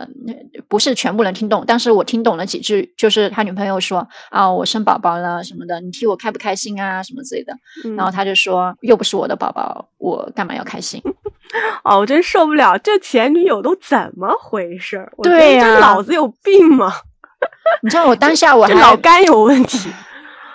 [0.67, 7.53] 不是全部能听懂，但是我听懂了几句，就是他女朋友说啊我生宝宝了什么的，你替我开不开心啊什么之类的。
[7.95, 11.01] 然后他就说又不是我的宝宝，我干嘛要开心？
[11.83, 14.82] 哦，我真受不了，这前女友都怎么回事？
[15.23, 16.93] 对呀，这脑子有病吗？
[17.81, 19.89] 你知道我当下我 还脑干有问题。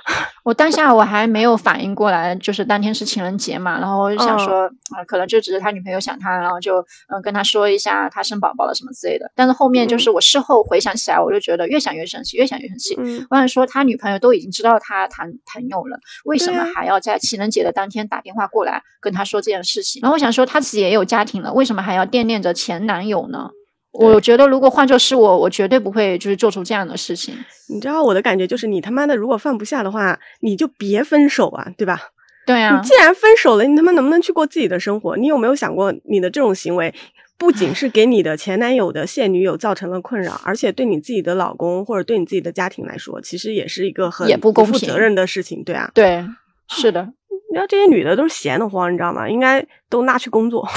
[0.43, 4.65] 我当下我还没有反应过来，就是当天是情人节嘛，然后我就想说
[4.97, 9.31] 啊，可能就只是他女朋友想他，然后就嗯跟他说一下他生宝宝了什么之类的。
[9.35, 12.97] 但是后面就是我事后回想起来，我就觉得越想越生气，越想越生气。
[13.29, 20.01] 我想说他女朋友都已经知道他谈朋友了，为什么还要在情人节的当天打电话过来跟他说这件事情？
[20.01, 23.51] 然后我想说他自己也有家庭了，为什么还要惦念着前男友呢？
[23.99, 27.35] 我觉得如果换作是我，我绝对不会就是做出这样的事情。
[27.69, 32.01] 你知道我的感觉就是，你他妈的如果放不下的话，你就别分手啊，对吧？
[32.47, 32.79] 对啊。
[32.81, 35.17] 你既然分手了，你他妈能不能去过自己的生活？
[35.17, 36.95] 你有没有想过，你的这种行为
[37.37, 45.91] 不仅是给你的前男友的现女友造成了困扰，而且对你自己的老公或者对你自己的家庭来说，其实也是一个很也不负责任的事情，对啊。
[45.93, 46.25] 对，
[46.69, 47.13] 是的。
[47.51, 49.29] 你知道这些女的都是闲得慌，你知道吗？
[49.29, 50.69] 应该都拉去工作。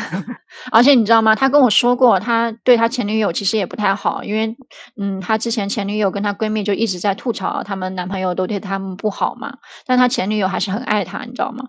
[0.72, 1.34] 而且你知道吗？
[1.34, 4.56] 他跟我说过，他对他前女友其实也不太好，因为
[5.00, 11.64] 嗯，他之前前女友跟他闺蜜就一直在吐槽他们男朋友都对他们不好嘛，但他前女友还是很爱他，你知道吗？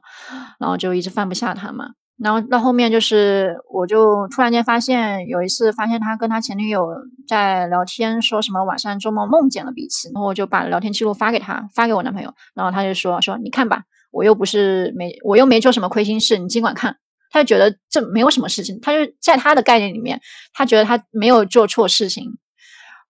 [0.59, 1.89] 然后就一直放不下他嘛。
[2.17, 6.87] 然后到后面就是，我就突然间发现，有一次发现他跟他前女友
[7.27, 16.95] 在聊天，说什么晚上做梦梦见了彼此，然后我就把聊天记录发给他，发给我男朋友，然后他就说说你看吧，我又不是没我又没做什么亏心事，你尽管看。
[17.35, 20.21] 他就觉得这没有什么事情，他就在他的概念里面，
[20.53, 22.37] 他觉得他没有做错事情。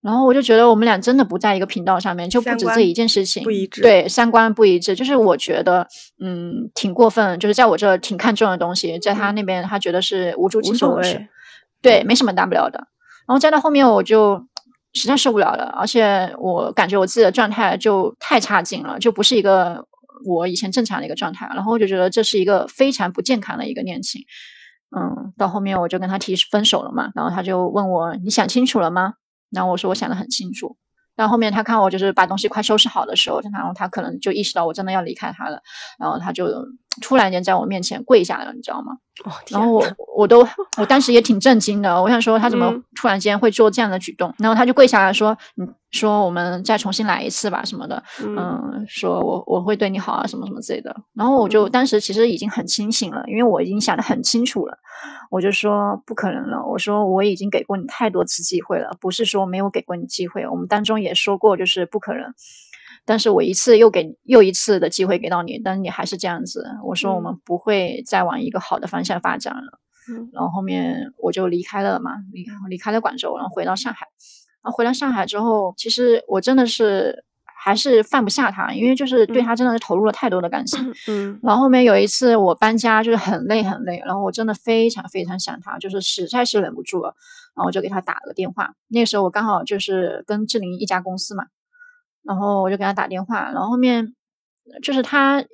[0.02, 3.84] 然后我就觉得我们俩真的不在一个频道上面，就不止这一件事情，不一致。
[3.84, 5.88] 对，三观不一致，就是我觉得，
[6.20, 7.40] 嗯，挺过分。
[7.40, 11.28] 就是在我这挺看重的东西，在他那边他觉得是无足轻重的事，
[11.84, 12.80] 对，没什么大不了的。
[13.28, 14.44] 然后再到后面我就
[14.94, 19.86] 实在受不了了，而且我感觉我自己的状态就太差劲了，就不是一个。
[20.23, 24.23] 我以前正常的一个状态，然后我就觉得这是一个非常不健康的一个恋情，
[24.95, 29.15] 嗯，到后面我就跟他提分手了嘛，然后他就问我你想清楚了吗？
[29.51, 30.78] 然后我说我想的很清楚，
[31.15, 35.62] 到后面他看我就是把东西快收拾好的时候，然后他可能就意识到我真的要离开他了，
[35.99, 36.47] 然后他就
[37.02, 38.98] 突然间在我面前跪下了，你知道吗？
[39.50, 40.46] 然后我我都
[40.78, 44.34] 我当时也挺震惊的，我想说他怎么突然间会做这样的举动？
[44.40, 50.94] 然后他就跪下来说：“你说我们再重新来一次吧，什么的。”嗯，说我我会对你好啊，什么什么之类的。
[51.14, 54.78] 然后我就当时其实已经很清醒了，因为我已经想得很清楚了。
[55.32, 62.34] 我就说不可能了，我说我已经给过你太多次机会了，不是说没有给过你机会，我们当中也说过就是不可能。
[63.06, 66.65] 但是我一次又给又一次的机会给到你，但是你还是这样子。
[66.84, 69.80] 我说我们不会再往一个好的方向发展了。
[70.10, 74.08] 嗯，然后后面我就离开了嘛，离开离开了广州，然后回到上海。
[74.63, 80.91] 然后回到上海之后，其实我真的是还是放不下他，因为就是对他真的是投入了太多的感情。
[81.08, 87.15] 嗯，然后后面有一次我搬家，就是很累很累，然后我真的非常非常想他，就是实在是忍不住了，
[87.56, 88.74] 然后我就给他打了个电话。
[88.88, 91.46] 那个时候我刚好就是跟志玲一家公司嘛。
[92.26, 94.14] 然后我就给他打电话，然后后面
[94.82, 95.46] 就是他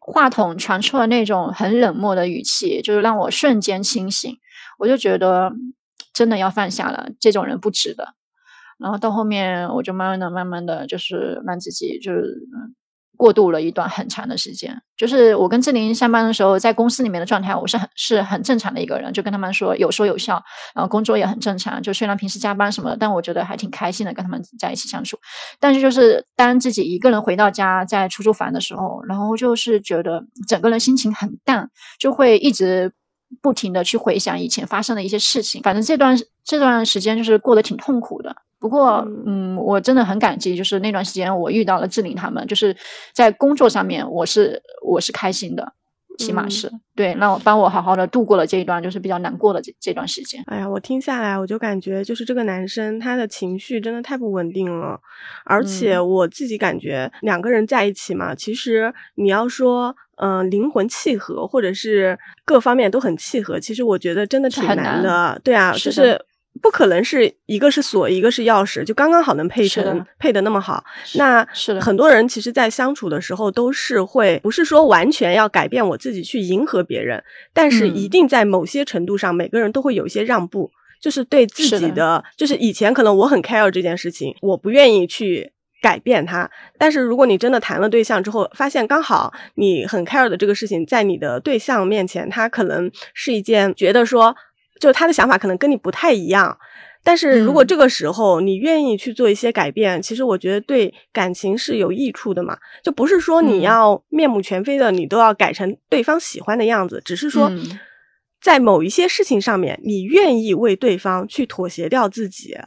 [0.00, 4.38] 话筒传出了那种很冷漠的语气，就是让我瞬间清醒。
[4.78, 5.52] 我就觉得
[6.12, 8.14] 真的要放下了，这种人不值得。
[8.78, 12.40] 然后到后面，我就慢慢的、慢慢的就是让自己就是
[13.22, 14.82] 过渡了一段很长的时间。
[14.96, 20.42] 就是我跟志玲上班的时候，在公司里面的状态，我是很是很正常的一个人，就跟他们说有说有笑，
[20.74, 21.80] 然后工作也很正常。
[21.80, 25.16] 就虽然平时加班什么的，但我觉得还挺开心的，跟他们在一起相处。
[25.60, 31.70] 但是就是当自己一个人回到家，在出租房的时候，然后就是觉得整个人心情很淡，
[32.00, 32.92] 就会一直。
[33.40, 38.36] 不停的去回想以前发生的一些事情，反正这段这段时间就是过得挺痛苦的。
[38.62, 42.74] 不过，嗯，我真的很感激，就是那段时间我遇到了志玲他们，就是
[43.12, 45.74] 在工作上面我是我是开心的。
[46.18, 50.44] 起码是对，那我帮我好好的度过了这一段就是比较难过的这这段时间。
[50.46, 55.00] 哎呀，我听下来我就感觉就是这个男生他的情绪真的太不稳定了，
[55.46, 65.40] 而且我自己感觉两个人在一起嘛，其实你要说嗯灵魂契合或者是各方面都很契合，其实我觉得真的挺难的。
[65.42, 66.22] 对啊，就是。
[66.60, 70.84] 不可能是一个是锁，一个是钥匙，就刚刚好能配成配的那么好。
[71.14, 77.24] 那是很多人其实，在相处的时候都是会，不是说完全要改变我自己去迎合别人，
[77.54, 86.48] 但是一定在某些程度上，每个人都会有一些让步，就是对自己的，就是以前可能我很 care 这件事情，我不愿意去改变它。
[86.78, 94.36] 但是如果你真的谈了对象之后，发现刚好你很 care 的这个事情，在你的对象面前，他可能是一件觉得说。
[94.82, 96.58] 就他的想法可能跟你不太一样，
[97.04, 102.58] 但是如果这个时候你愿意去做一些改变，其实我觉得对感情是有益处的嘛。
[102.82, 107.48] 就不是说你要面目全非的，你都要改成对方喜欢的样子，只是说
[108.40, 112.58] 在某一些事情上面，你愿意为对方去妥协掉自己，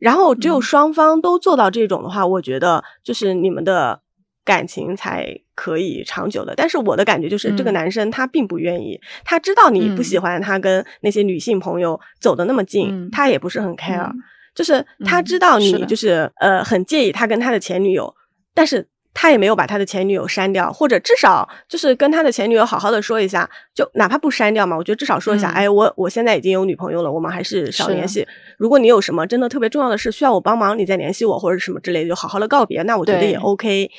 [0.00, 4.02] 然后只有双方都做到这种的话，我觉得就是你们的。
[4.44, 14.10] 感情才可以长久的，但是我的感觉就是，这个男生他并不愿意，他知道你不喜欢他跟那些女性朋友走的那么近，他也不是很 care，
[14.54, 18.12] 就是他知道你就是呃很介意他跟他的前女友，
[18.52, 28.26] 但是他也没有把他的前女友删掉，或者至少就是跟他的前女友好好的说一下，就哪怕不删掉嘛，我觉得至少说一下，哎，我我现在已经有女朋友了，我们还是少联系。
[28.58, 33.90] 如果你有什么真的特别重要的事需要我帮忙，你再联系我或者什么之类的，就好好的告别，那我觉得也 OK。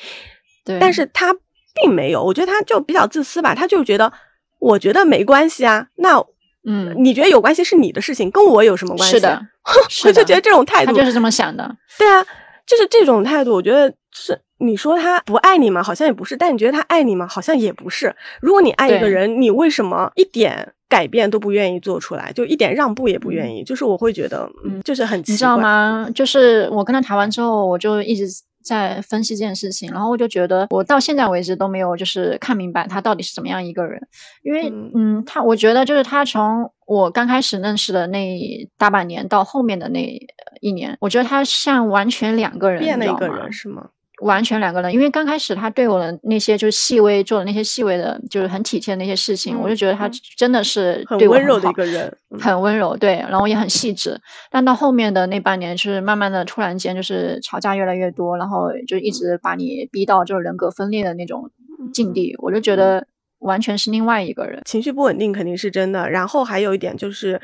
[0.80, 1.34] 但是他
[1.82, 4.12] 并没有，我觉得他就比较自私吧，他就觉得，
[4.58, 6.18] 我觉得没关系啊，那，
[6.66, 9.16] 嗯，你觉得有关系是你的事情，跟我有什么关系？
[9.16, 9.40] 是的，
[10.06, 11.76] 我就觉得这种态度，他就是这么想的。
[11.98, 12.24] 对啊，
[12.66, 15.82] 就是这种态度，我觉得是你说他不爱你吗？
[15.82, 17.26] 好像也不是，但你觉得他爱你吗？
[17.26, 18.14] 好像也不是。
[18.40, 23.64] 如果你爱一个人，你为什么一点改变都不愿意做出来，就一点让步也不愿意？
[23.64, 26.08] 就是我会觉得，嗯，就是很，你知道吗？
[26.14, 28.26] 就是我跟他谈完之后，我就一直。
[28.64, 34.00] 在分析这件事情，然后我就觉得我到现在为止都没有就是看明白他到底是怎么样一个人，
[34.42, 38.38] 因为嗯，他我觉得就是他从我刚开始认识的那
[38.78, 40.18] 大半年到后面的那
[40.60, 43.90] 一年，我觉得他像完全两个人，变了一个人是吗？
[44.22, 54.20] 完全两个人，因为刚开始他对我的那些就是细微做的那些细微的，就是很体贴的那些事情，我就觉得他真的是很温柔的一个人，很温柔，对，然后也很细致。
[54.50, 61.50] 但到后面的那半年，就是慢慢的突然间就是吵架越来越多，然后就一直把你逼到就是人格分裂的那种
[61.92, 63.06] 境地，我就觉得
[63.40, 66.08] 完全是另外一个人，情绪不稳定肯定是真的。
[66.08, 67.40] 然后还有一点就是。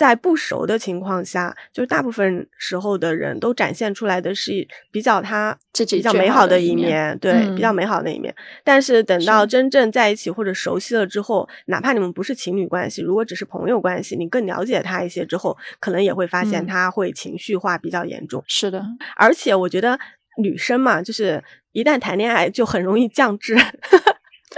[0.00, 8.34] 在不熟的情况下，就是大部分时候的人都展现出来的是比较他自己比较美好的一面，对，比较美好的一面。
[8.64, 18.42] 但是等到真正在一起或者熟悉了之后，哪怕你们不是情侣关系，如果只是朋友关系，你更了解他一些之后，可能也会发现他会情绪化比较严重。
[18.46, 18.82] 是的，
[19.16, 20.00] 而且我觉得
[20.38, 23.54] 女生嘛，就是一旦谈恋爱就很容易降智。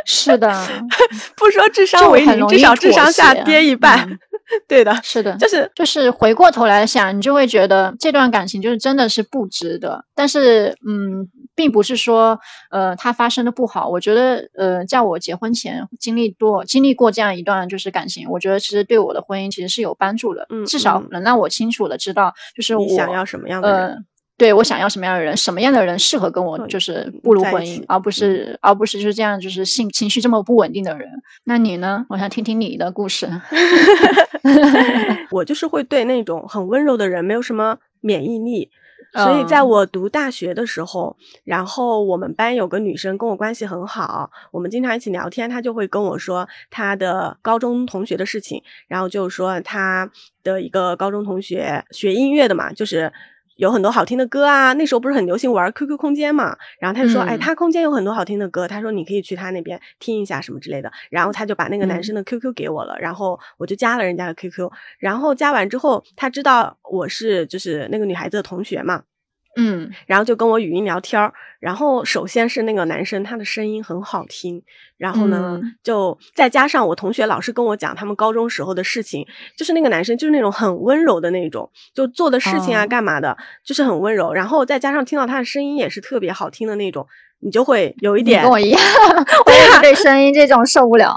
[0.07, 0.49] 是的，
[1.37, 4.09] 不说智商为零，至少智商下跌一半。
[4.69, 10.05] 对的，是的，就是就是回过头来想，你就会觉得这段感情就是真的是不值得。
[10.15, 12.39] 但是，嗯，并不是说
[12.71, 13.89] 呃它发生的不好。
[13.89, 20.47] 我觉得呃，在我结婚前经历多经历过这样一段就是感情，我觉得其实对我的婚姻其实是有帮助的。
[20.51, 24.05] 嗯，至少能让我清楚的知道，就是我想要什么样的人。
[24.39, 31.09] 对我想要什么样的人，什么样的人适合跟我就是步入婚姻，而不是而不是就是这样就是性情绪这么不稳定的人。
[31.45, 32.07] 那你呢？
[32.09, 33.29] 我想听听你的故事。
[35.31, 38.71] 我就是会对那种很温柔的人没有什么免疫力，
[39.15, 50.11] 所以在我读大学的时候，然后我们班有个女生跟我关系很好，我们经常一起聊天，她就会跟我说她的高中同学的事情，然后就说她
[50.43, 53.13] 的一个高中同学学音乐的嘛，就是。
[53.63, 54.73] 有很多好听的歌啊。
[54.73, 60.91] 那时候不是很流行玩 QQ 空间嘛，然后他就说，嗯哎，他空间有很多好听的歌，他说你可以去他那边听一下什么之类的。
[61.11, 64.69] 然后他就把那个男生的 QQ 给我了，然后我就加了人家的 QQ。
[64.99, 69.03] 然后加完之后，他知道我是就是那个女孩子的同学嘛，
[69.57, 71.33] 嗯然后就跟我语音聊天儿。
[71.61, 74.61] 然后首先是那个男生，他的声音很好听，
[74.97, 79.25] 然后呢，嗯就再加上我同学老是跟我讲他们高中时候的事情，
[79.57, 84.33] 就是那个男生就是那种很温柔的那种，就做的事情啊、哦干嘛的，就是很温柔。
[84.33, 87.07] 然后再加上听到他的声音也是特别好听的那种，
[87.41, 88.81] 你就会有一点跟我一样，
[89.47, 91.15] 我也是对声音这种受不了。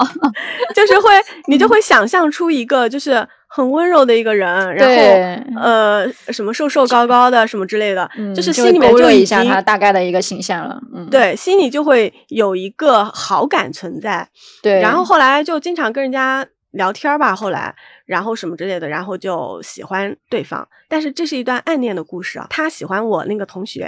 [0.75, 1.09] 就是会，
[1.47, 10.77] 你就会想象出一个就是很温柔的一个人，然后呃什么瘦瘦高高的什么之类的，嗯，就是心里面就一下经他大概的一个形象了。
[10.93, 14.27] 嗯，对心里就会有一个好感存在。
[14.61, 17.73] 对，然后后来就经常跟人家聊天儿吧，后来
[18.05, 20.67] 然后什么之类的，然后就喜欢对方。
[20.89, 23.87] 但是这是一段暗恋的故事啊，他喜欢我那个同学，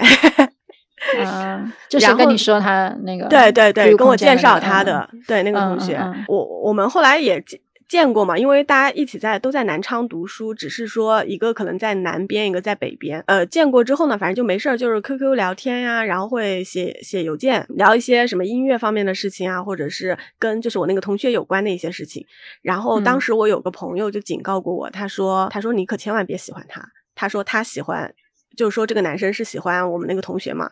[1.19, 7.43] 嗯，就是跟你说他那个对对对，跟我介绍他的，对那个嗯同学，嗯嗯我我们后来也
[7.87, 13.23] 见见过嘛，因为大家一起在都在南昌读书，只是说一个可能在南边，一个在北边。
[13.27, 22.25] 呃，见过之后呢，反正就没事儿，就是 QQ 聊天呀，然后会写写邮件，聊一些什么音乐方面的事情啊，或者是跟就是我那个同学有关的一些事情。
[22.61, 28.13] 然后当嗯时我有个朋友就警告过我，他说他说你可千万别喜欢他，他说他喜欢，
[28.55, 30.69] 就是说这个男生是喜欢我们那个同学嘛。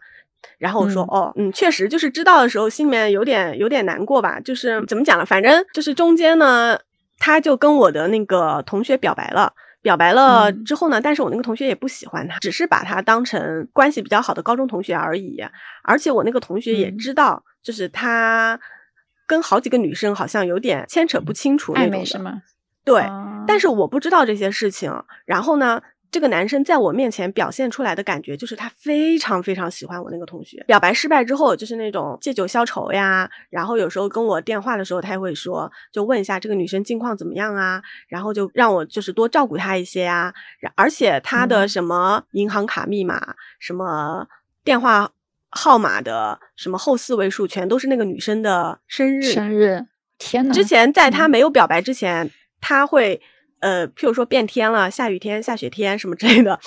[0.60, 4.40] 然后我说、嗯哦，嗯，确实就是知道的时候，心里面有点有点难过吧。
[4.40, 5.26] 就是怎么讲呢？
[5.26, 6.78] 反正就是中间呢，
[7.18, 9.54] 他就跟我的那个同学表白了。
[9.82, 15.40] 表白了嗯之后呢，但是我那个同学也不喜欢他，只是把他当成关系比较好的高中同学而已。
[15.84, 18.60] 而且我那个同学也嗯知道，就是他
[19.28, 22.42] 跟好几个女生好像有点牵扯不清楚那种的。
[22.84, 24.92] 对，哦但是我不知道这些事情。
[25.24, 25.80] 然后呢，
[26.16, 30.64] 这个男生在我面前表现出来的感觉，就是他非常非常喜欢我那个同学。
[30.66, 33.30] 表白失败之后，就是那种借酒消愁呀。
[33.50, 40.34] 然后有时候跟我电话的时候，他也会说，就问一下这个女生近况怎么样啊，然后就让我就是多照顾她一些呀。
[40.62, 44.26] 然而且他的嗯什么银行卡密码、什么
[44.64, 45.12] 电话
[45.50, 49.22] 号码的什么后四位数，全都是那个女生的生日。
[49.22, 49.86] 生日，
[50.18, 53.22] 天呐，之前在他嗯没有表白之前，他会
[53.66, 56.60] 呃，譬如说变天了、下雨天、下雪天什么之类的，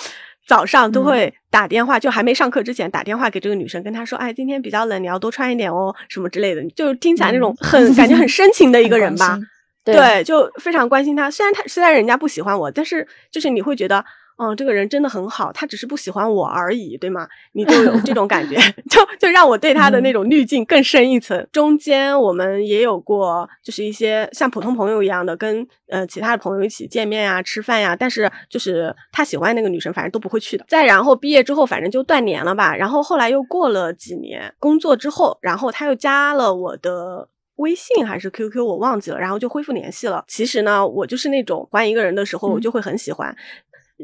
[0.45, 9.39] 早上都嗯会打电话，就还没上课之前打电话给这个女生，跟她说，哎，今天比较冷，你要多穿一点哦，什么之类的，就是听起来那种嗯很、感觉很深情的一个人吧。
[9.85, 11.31] 对对，就非常关心他。
[11.31, 14.03] 虽然他虽然人家不喜欢我，但是就是你会觉得，
[14.41, 17.27] 嗯，这个人真的很好，他只是不喜欢我而已，对吗？
[17.51, 18.55] 你就有这种感觉，
[18.89, 21.45] 就就让我对他的那种滤镜更深一层。
[21.51, 30.63] 中间我们也有过，就是一些像普通朋友一样的，跟呃其他的朋友一起见面呀、吃饭呀，但是就是他喜欢那个女生，反正都不会去的。
[30.69, 32.73] 再然后毕业之后，反正就断联了吧。
[32.73, 37.27] 然后后来又过了几年，工作之后，然后他又加了我的。
[37.59, 40.23] 微信还是 QQ，我忘记了，然后就恢复联系了。
[40.29, 43.35] 其实呢，我就是那种喜欢一个人的时候，我嗯就会很喜欢。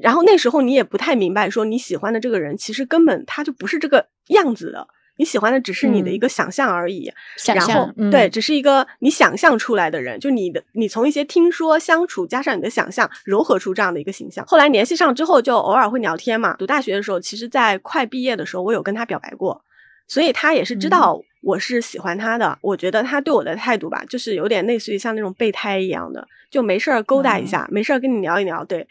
[0.01, 4.87] 然后那时候你也不太明白，说你喜欢的这个人，其实根本他就不是这个样子的，
[5.17, 7.09] 你喜欢的只是你的一嗯个想象而已。
[7.37, 14.45] 想然后，嗯对，只是一个你想象出来的人，就你的你从一些听说相处加上你的想象，糅合出这样的一个形象。
[14.45, 16.55] 后来联系上之后，就偶尔会聊天嘛。
[16.57, 19.63] 读大学的时候，其实在快毕业的时候，我有跟他表白过，
[20.07, 22.57] 所以他也是知嗯道我是喜欢他的。
[22.61, 28.85] 我觉得他对我的态度吧，就是有点类似于像那种备胎一样的，就没事儿勾搭一嗯下，没事儿跟你聊一聊，对。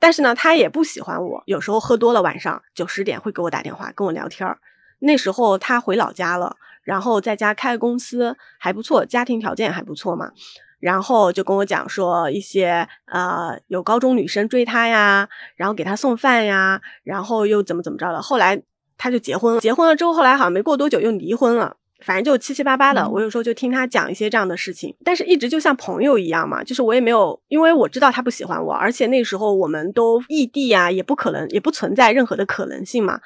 [0.00, 4.58] 但是呢，他也不喜欢我，有时候喝多了，晚上九十点会给我打电话跟我聊天儿。
[4.98, 10.32] 那时候他回老家了，然后在家开公司还不错，家庭条件还不错嘛。
[10.80, 18.22] 然后就跟我讲说一些呃有高中女生追他呀，然后给他送饭呀，然后又怎么怎么着的。
[18.22, 18.62] 后来
[18.96, 21.76] 他就结婚了，结婚了之后，后来好像没过多久又离婚了。
[22.04, 33.20] 反正就七七八八的，嗯我有时候就听他讲一些这样的事情，但是一直就像朋友一样嘛，就是我也没有，因为我知道他不喜欢我，而且那时候我们都异地啊，也不可能，也不存在任何的可能性嘛。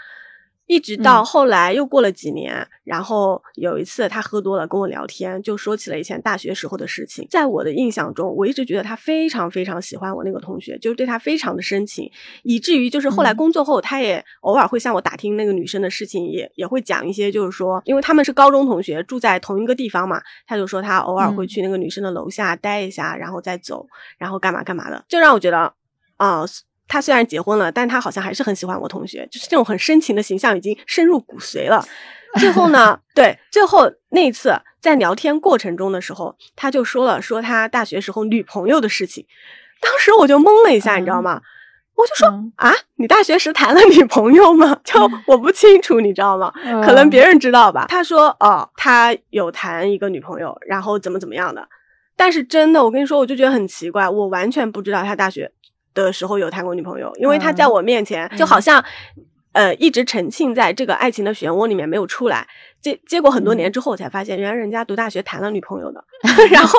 [0.67, 7.27] 一直到嗯后来又过了几年，然后有一次他喝多了跟我聊天，就说起了以前大学时候的事情。
[7.31, 12.11] 在我的印象中，我一直觉得他非常非常喜欢我那个同学，就是对他非常的深情，
[12.43, 23.87] 以至于就是后来嗯工作后，他也偶尔会向我打听那个女生的事情，也也会讲一些，就是说，因为他们是高中同学，住在同一个地方嘛，他就说他偶尔会嗯去那个女生的楼下待一下，然后再走，
[24.17, 25.75] 然后干嘛干嘛的，就让我觉得
[26.17, 26.45] 啊。
[26.87, 31.85] 他虽然结婚了，但他好像还是很喜欢我同学，就是这种很深情的形象已经深入骨髓了。
[32.39, 39.25] 最后呢， 对，最后那一次在聊天过程中的时候，他就说了说他大学时候女朋友的事情，
[39.81, 41.41] 当时我就懵了一下，你知道吗？
[41.97, 44.77] 我就说啊，你大学时谈了女朋友吗？
[44.83, 46.53] 就我不清楚，你知道吗？
[46.85, 47.87] 可能别人知道吧。
[47.89, 51.69] 他说哦，他有谈一个女朋友，然后怎么怎么样的。
[52.17, 55.51] 但是真的，我跟你说，我就觉得很奇怪，我完全不知道他大学
[55.95, 58.85] 的时候有谈过女朋友，因为他在我面前就好像。
[59.55, 62.45] 呃，一直沉浸在这个爱情的漩涡里面没有出来，
[62.83, 66.05] 结结果很多年之后才发现，原来人家读大学谈了女朋友的，
[66.51, 66.77] 然后，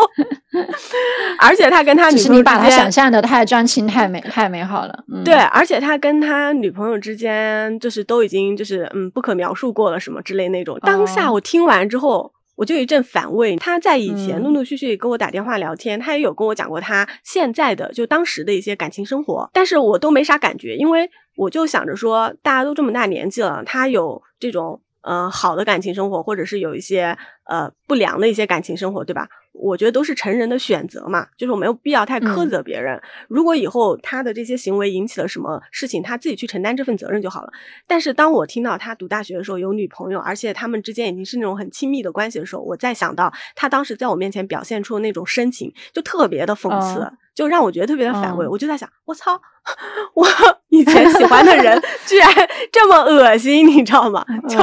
[1.39, 5.05] 而且他跟他女朋友，你把他想象的太专情、太美、太美好了。
[5.23, 10.77] 对，而且他跟他女朋友之间就是都已经就是嗯不可描述过了什么之类那种。
[10.81, 12.34] 当下我听完之后。
[12.55, 13.55] 我就一阵反胃。
[13.55, 24.81] 他在以前陆陆续续跟我打电话聊天，他也有跟我讲过他现在的就当时的一些感情生活，但是我都没啥感觉，因为我就想着说，大家都这么大年纪了，他有这种。
[25.07, 29.29] 呃，好的感情生活，或者是有一些呃不良的一些感情生活，对吧？
[29.57, 33.01] 我觉得都是成人的选择嘛，就是我没有必要太苛责别人。
[33.27, 37.51] 如果以后他的这些行为引起了什么事情，他自己去承担这份责任就好了。
[37.87, 47.11] 但是当我听到他读大学的时候有女朋友，而且他们之间已经是那种很亲密的关系的时候，我再想到他当时在我面前表现出的那种深情，就特别的讽刺。
[47.33, 49.37] 就让我觉得特别的反胃，我就在想，我操，
[50.15, 50.25] 我
[50.69, 51.77] 以前喜欢的人
[52.07, 52.29] 居然
[52.71, 54.23] 这么恶心，你知道吗？
[54.47, 54.57] 就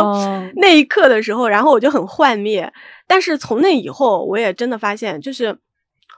[0.56, 2.72] 那一刻的时候，然后我就很幻灭。
[3.12, 5.54] 但是从那以后，我也真的发现，就是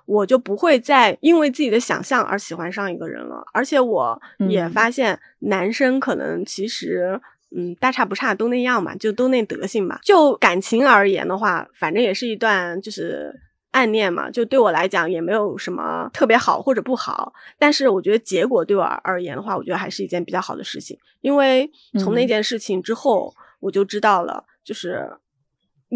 [0.07, 3.45] 我就不会再因为自己的想象而喜欢上一个人了。
[3.53, 7.21] 而且我也发现，男生可能其实
[7.51, 9.99] 嗯大差不差，都那样嘛，就都那德行吧。
[10.05, 13.41] 就感情而言的话，反正也是一段就是。
[13.75, 21.69] 暗恋嘛，就对我来讲也没有什么特别好或者不好，但是我觉得结果对我而言的话，我觉得还是一件比较好的事情，因为
[21.99, 25.11] 从那件事情之后，我就知道了，就是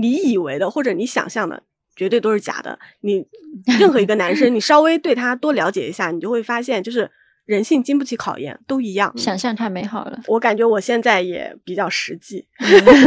[0.01, 1.63] 你以为的或者你想象的，
[1.97, 2.79] 绝对都是假的。
[3.01, 3.27] 你
[3.79, 7.11] 任何一个男生，你稍微对他多了解一下，你就会发现，就是。
[7.49, 9.11] 人性经不起考验，都一样。
[9.17, 12.47] 想象太美好了，我感觉我现在也比较实际，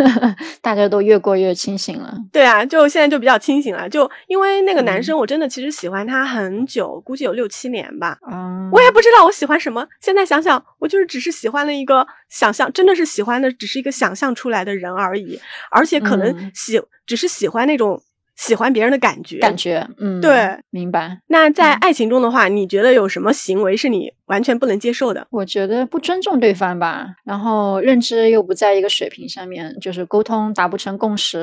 [0.61, 2.17] 大家都越过越清醒了。
[2.31, 3.87] 对啊，就现在就比较清醒了。
[3.87, 8.17] 就因为那个男生，我真的其实喜欢他很久，估计有六七年吧。
[8.31, 9.87] 嗯，我也不知道我喜欢什么。
[10.01, 15.39] 现在想想，我就是只是喜欢了一个想象，真的是喜欢的，只是一个想象出来的人而已。
[15.69, 18.01] 而且可能喜，只是喜欢那种。
[18.41, 21.19] 喜欢别人的感觉，感觉，嗯，对，明白。
[21.27, 25.27] 那在爱情中的话，你觉得有什么行为是你完全不能接受的？
[25.29, 31.39] 我觉得不尊重对方吧，然后认知又不在一个水平上面，就是沟通达不成共识，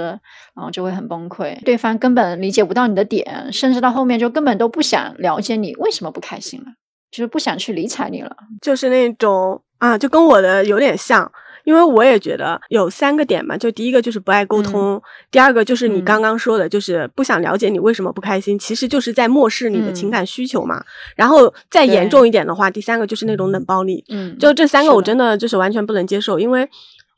[0.56, 1.56] 然后就会很崩溃。
[1.62, 6.66] 对方根本理解不到你的点，甚至到后面就根本都不想了解你为什么不开心了，
[7.12, 11.30] 就是不想去理睬你了，就是那种啊，就跟我的有点像。
[11.68, 14.98] 因为我也觉得有三个点嘛，就第一个就是不爱沟通，
[15.30, 20.82] 第二个就是你刚刚说的，就是不想了解你为什么不开心，其实就是在漠视你的情感需求嘛。
[21.14, 24.02] 然后再严重一点的话，第三个就是那种冷暴力。
[24.08, 26.66] 嗯，就这三个我真的就是完全不能接受，因为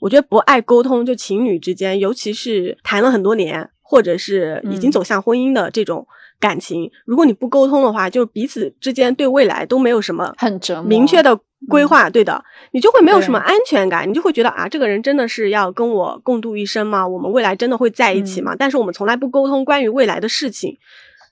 [0.01, 6.05] 我觉得不爱沟通，就情侣之间，尤其是谈了很多年，或者是已经走向婚姻的这种。
[6.40, 11.38] 感情，如果你不沟通的话，就彼此之间对未来都没有什么很明确的
[11.68, 12.42] 规划，对的，
[12.72, 17.06] 你就会没有什么安全感，你就会觉得啊，这个人真的是要跟我共度一生吗？
[17.06, 18.54] 我们未来真的会在一起吗？
[18.58, 20.76] 但是我们从来不沟通关于未来的事情。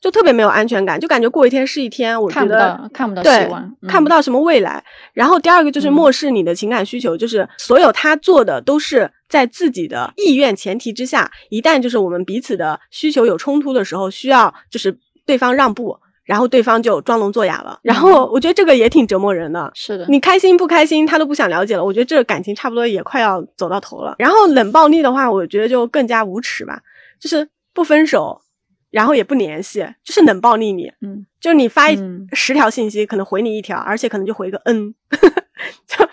[0.00, 2.22] 就特别没有安全感，就感觉过一天是一天。
[2.22, 4.80] 我觉得看不到希望，看不到什么未来。
[5.12, 11.28] 然后第二个就是漠视你的情感需求，就是所有他做的都是在自己的意愿前提之下。
[11.50, 15.98] 一旦就是我们彼此的需求有冲突的时候，需要就是对方让步，
[16.28, 17.80] 然后对方就装聋作哑了。
[17.80, 19.72] 然后我觉得这个也挺折磨人的。
[19.74, 21.82] 是的，你开心不开心，他都不想了解了。
[21.82, 24.14] 我觉得这个感情差不多也快要走到头了。
[24.18, 26.82] 然后冷暴力的话，我觉得就更加无耻吧，
[27.18, 28.42] 就是不分手。
[28.90, 31.88] 然后也不联系，就是冷暴力你，嗯，就你发
[32.32, 34.94] 十条信息，可能回你一条，而且可能就回个嗯，
[35.86, 36.06] 就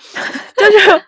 [0.70, 1.02] 就是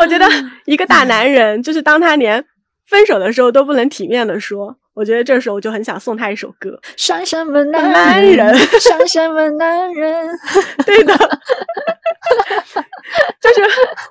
[0.00, 0.26] 我觉得
[0.64, 2.42] 一个大男人，就是当他连
[2.86, 4.78] 分手的时候都不能体面的说。
[4.94, 10.28] 我觉得这时候我就很想送他一首歌，山什么男人，山什么男人，
[10.84, 11.16] 对的，
[13.40, 13.60] 就是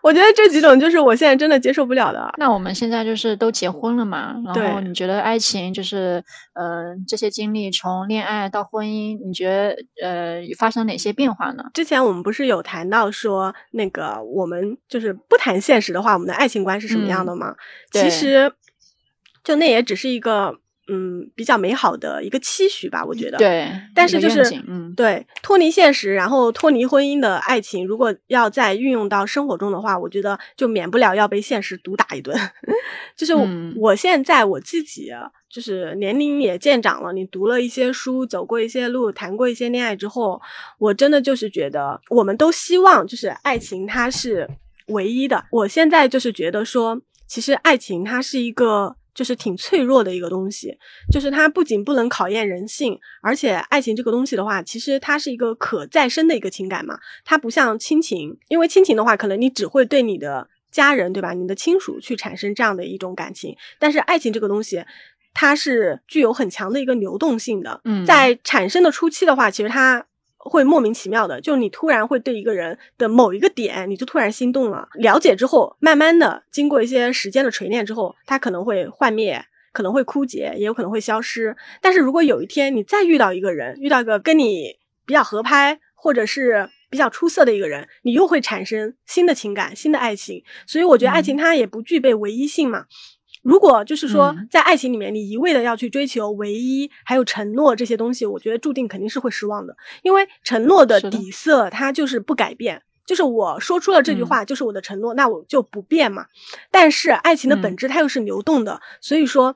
[0.01, 2.33] 我觉得这几种就是我现在真的接受不了的。
[2.37, 6.23] 那我们现在就是都结婚了嘛，然后你觉得爱情就是
[6.53, 11.65] 呃这些经历从恋爱到婚姻，你觉得呃发生哪些变化呢？
[11.73, 17.53] 之前我们不是有谈到说那个我们就是不谈现实的话，我们的爱情观是什么样的吗？
[17.91, 18.51] 其实
[19.43, 20.55] 就那也只是一个。
[20.89, 23.37] 嗯比较美好的一个期许吧，我觉得。
[23.37, 32.35] 对，但是就是嗯，对脱离现实，然后脱离婚姻的爱情，如果要再运用到生活中的话，我觉得就免不了要被现实毒打一顿。
[33.15, 33.33] 就是
[33.75, 35.11] 我现在我自己。
[35.51, 40.39] 就是年龄也渐长了，你读了一些书，走过一些路，谈过一些恋爱之后，
[40.77, 44.47] 我真的就是觉得，我们都希望就是爱情它是
[44.89, 45.43] 唯一的。
[45.49, 50.77] 我现在就是觉得说，其实爱情它是一个就是挺脆弱的一个东西，
[51.11, 64.85] 就是它不仅不能考验人性，而且爱情这个东西的话，其实它是一个可再生的一个情感嘛，它不像亲情，因为亲情的话，可能你只会对你的家人对吧，你的亲属去产生这样的一种感情，但是爱情这个东西。
[65.31, 70.03] 它是具有很强的一个流动性的，嗯，在产生的初期的话，其实它
[70.41, 74.87] 会莫名其妙的，就你突然会对一个人的某一个点，你就突然心动了。
[74.95, 81.55] 了解之后，慢慢的经过一些时间的锤炼之后，它可能会幻灭，可能会枯竭，也有可能会消失。
[81.81, 90.41] 但是如果有一天你再遇到一个人，遇到一个跟你比较合拍，或者是比较出色的一个人，你又会产生新的情感、新的爱情。
[90.65, 92.85] 所以我觉得爱情它也不具备唯一性嘛。
[93.49, 99.75] 如果就是说，在爱情里面，你一味的要去追求唯一，还有承诺这些东西，我觉得注定肯定是会失望的。
[100.03, 106.27] 因为承诺的底色，它就是不改变，就是我说出了这句话，就是我的承诺，那我就不变嘛。
[106.69, 109.55] 但是爱情的本质，它又是流动的，所以说，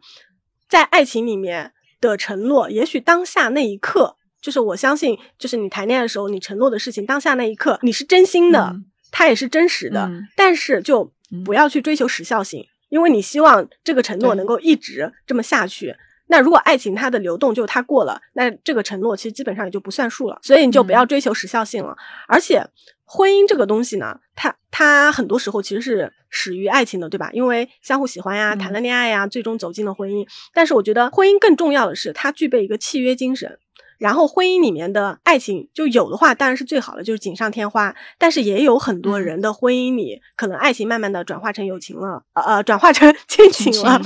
[0.68, 8.76] 在爱情里面的承诺，也许当下那一刻，就是我相信，就是你谈恋爱的时候，你承诺的事情，当下那一刻你是真心的，
[9.12, 11.14] 它也是真实的，但是就
[11.46, 12.66] 不要去追求时效性。
[12.94, 15.96] 因为你希望这个承诺能够一直这么下去，
[16.28, 20.38] 那如果爱情它的流动就它过了，那这个承诺其实基本上也就不算数了。
[20.44, 21.98] 所以你就不要追求时效性了。
[22.28, 22.64] 而且
[23.04, 27.32] 婚姻这个东西呢，它它很多时候其实是始于爱情的，对吧？
[27.34, 30.24] 因为相互喜欢呀，谈了恋爱呀，最终走进了婚姻。
[30.54, 33.58] 但是我觉得婚姻更重要的是，它具备一个契约精神。
[34.04, 37.96] 然后婚姻里面的爱情就有的话，当然是最好的，就是锦上添花。
[38.18, 44.02] 但是也有很多人的婚姻里，可能爱情慢慢的转化成友情了，呃，转化成亲情了，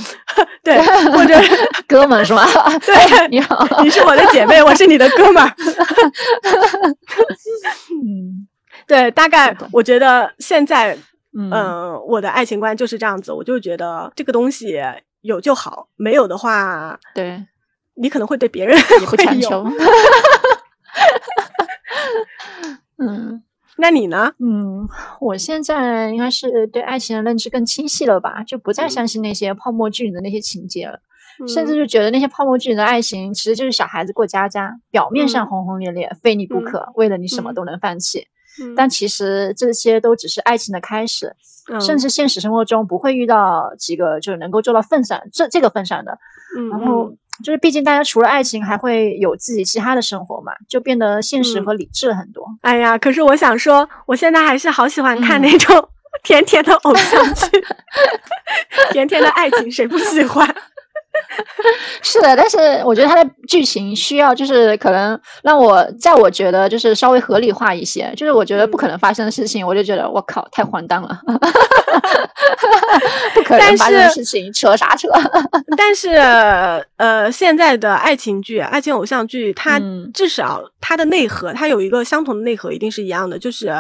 [0.64, 0.78] 对，
[1.12, 1.34] 或者
[1.90, 2.46] 哥们是吧？
[2.86, 5.52] 对，你好，你是我的姐妹，我是你的哥们儿。
[7.90, 8.48] 嗯，
[8.86, 10.96] 对，大概我觉得现在，
[11.36, 14.80] 嗯，我的爱情观就是这样子，我就觉得这个东西
[15.22, 17.48] 有就好，没有的话，对。
[17.98, 19.66] 你可能会对别人也不 强求，
[23.00, 23.44] 嗯，
[23.78, 24.34] 那你呢？
[24.40, 24.88] 嗯，
[25.20, 31.00] 我现在应该是对爱情的认知更清晰了吧，就不再相信那些泡沫剧里的那些情节了，
[31.48, 38.28] 甚至就觉得那些泡沫剧里的爱情其实就是小孩子过家家，表面上轰轰烈烈，非你不可，为了你什么都能放弃，
[38.76, 41.36] 但其实这些都只是爱情的开始，
[41.80, 46.18] 甚至现实生活中不会遇到几个就是能够做到份上这这个份上的，
[46.72, 47.14] 然后。
[47.44, 52.46] 就是，毕竟大家除了爱情，还会有自己其他的生活嘛，就变得现实和理智很多。
[52.62, 55.90] 哎呀，可是我想说，我现在还是好喜欢看那种
[56.24, 57.64] 甜甜的偶像剧
[58.92, 60.48] 甜甜的爱情，谁不喜欢？
[62.02, 71.20] 是的，但是我觉得它的剧情需要，就是可能让我在我觉得就是稍微合理化一些，就是我觉得不可能发生的事情，我就觉得我靠，太荒诞了，
[73.34, 75.08] 不可能发生的事情，扯啥扯？
[75.78, 76.16] 但是
[76.98, 79.80] 呃，现在的爱情剧、爱情偶像剧，它
[80.14, 83.74] 至少它的内核，它有一个相同的内核，一定是一样的，就是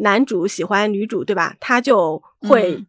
[0.00, 1.54] 男主喜欢女主，对吧？
[1.60, 2.84] 他就会。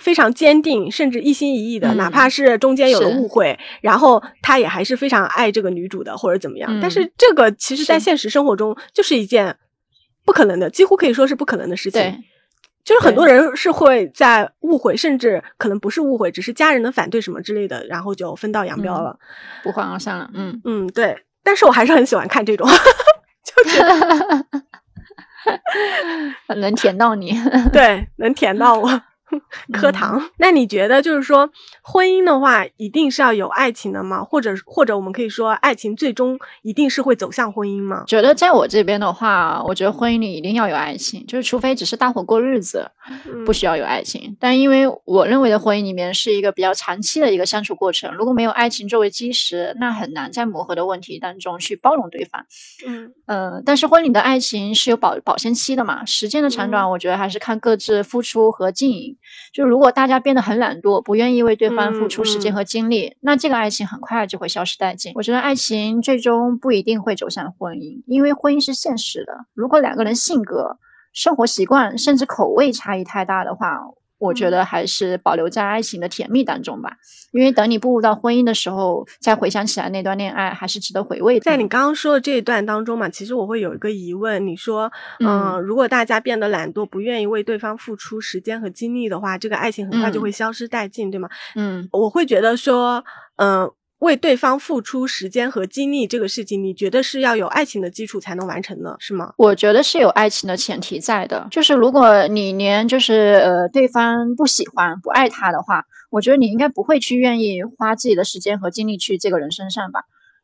[0.00, 6.80] 非常坚定，甚至一心一意的，哪怕是中间有了误会，然后他也还是非常爱这个女主的，或者怎么样。
[6.80, 9.56] 但是这个其实，在现实生活中就是一件
[10.24, 12.22] 不可能的，几乎可以说是不可能的事情。
[12.84, 19.18] 就是很多人是会在误会，甚至可能不是误会，只是家人的反对什么之类的，然后就分道扬镳了，
[19.64, 20.30] 不欢而散了。
[20.34, 21.18] 嗯嗯，对。
[21.42, 22.64] 但是我还是很喜欢看这种，
[23.44, 24.46] 就觉得
[26.60, 27.32] 能甜到你，
[27.72, 29.02] 对，能甜到我。
[29.72, 30.30] 磕糖？
[30.38, 31.50] 那你觉得就是说，
[31.82, 34.22] 婚姻的话，一定是要有爱情的吗？
[34.22, 38.04] 或者或者我们可以说，爱情最终一定是会走向婚姻吗？
[38.06, 42.90] 觉得在我这边的话，我觉得婚姻里一定要有爱情，就是除非只是搭伙过日子，
[43.44, 44.36] 不需要有爱情。
[44.38, 52.46] 但因为我认为的婚姻里面是一个比较长期的一个相处过程，如果没有爱情作为基石，那很难在磨合的问题当中去包容对方。
[52.86, 56.04] 嗯呃，但是婚礼的爱情是有保保鲜期的嘛？
[56.04, 59.15] 时间的长短，我觉得还是看各自付出和经营。
[59.52, 65.12] 就如果大家变得很懒惰，不愿意为对方付出时间和精力，那这个爱情很快就会消失殆尽。
[65.14, 69.46] 我觉得爱情最终不一定会走向婚姻，因为婚姻是现实的。
[69.54, 70.78] 如果两个人性格、
[71.12, 73.80] 生活习惯甚至口味差异太大的话，
[74.18, 76.96] 我觉得还是保留在爱情的甜蜜当中吧。
[77.32, 81.40] 因为等你步入到婚姻的时候，再回想起来那段恋爱，还是值得回味的。
[81.40, 84.90] 在你刚刚说的这一段当中嘛，其实我会有一个疑问，你说，
[85.20, 91.28] 嗯，如果大家变得懒惰，不愿意为对方付出时间和精力的话，这个爱情很快就会消失殆尽，对吗？
[91.54, 93.04] 嗯，我会觉得说，
[93.36, 93.70] 嗯。
[93.98, 99.32] 为对方付出时间和精力这个事情，你觉得是要有爱情的基础才能完成的，是吗？
[99.38, 101.48] 我觉得是有爱情的前提在的。
[101.50, 110.02] 就是如果你连就是呃对方不喜欢不爱他的话，我觉得你应该不会去愿意花自己的时间和精力去这个人身上吧？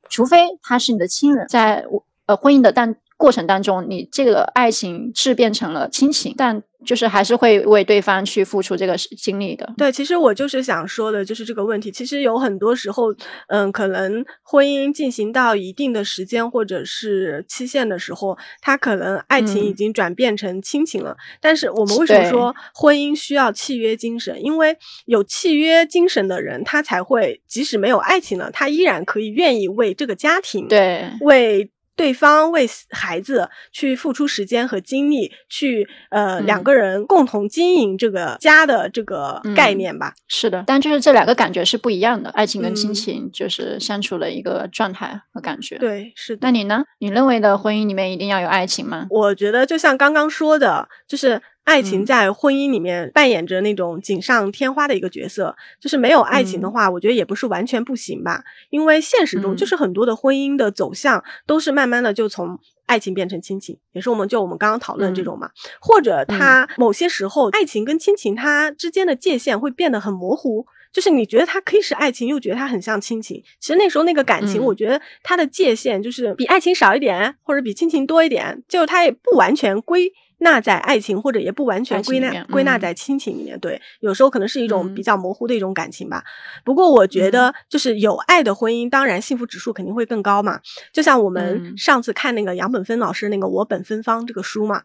[0.08, 1.84] 除非他是你的亲人，在
[2.26, 6.62] 呃婚姻的当过程当中，你这个爱情是变成了亲情，但。
[6.84, 9.72] 就是还是会为对方去付出这个精力的。
[9.76, 11.90] 对，其实我就是想说的，就是这个问题。
[11.90, 13.14] 其实有很多时候，
[13.48, 21.16] 嗯，可能婚姻进行到一定的时间或者是期限的时候，他可能爱情已经转变成亲情了。
[21.40, 24.42] 但是我们为什么说婚姻需要契约精神？
[24.42, 24.76] 因为
[25.06, 31.70] 有契约精神的人，他才会即使没有爱情了，他依然可以愿意为这个家庭，对，为。
[31.94, 40.14] 对方为孩子去付出时间和精力，去呃两个人共同经营这个家的这个概念吧。
[40.28, 45.76] 是的，但就是这两个感觉是不一样的，爱情跟亲情就是相处的一个状态和感觉。
[45.78, 46.38] 对，是。
[46.40, 46.84] 那你呢？
[46.98, 49.06] 你认为的婚姻里面一定要有爱情吗？
[49.10, 51.40] 我觉得就像刚刚说的，就是。
[51.64, 58.42] 爱情在婚姻里面扮演着那种锦上添花的一个角色，就是没有爱情的话，我觉得也不是完全不行吧。
[58.70, 65.50] 因为现实中就是很多的婚姻的走向都是慢慢的就从爱情变成亲情，也是我们就我们刚刚讨论这种嘛。
[65.80, 73.40] 或者他某些时候爱情跟亲情它之间的界限会变得很模糊，就是你觉得它可以是爱情，又觉得它很像亲情。
[73.60, 80.12] 其实那时候那个感情，我觉得它的界限就是比爱情少一点，或者比亲情多一点，就它也不完全归。
[80.42, 83.58] 纳在爱情，或者也不完全归纳归纳在亲情里面。
[83.58, 86.22] 对，有时候可能是一种比较模糊的一种感情吧。
[86.64, 90.60] 不过我觉得，就是有爱的婚姻，当然幸福指数肯定会更高嘛。
[90.92, 94.82] 就像我们上次看那个杨本芬老师那个《我本芬芳》这个书嘛，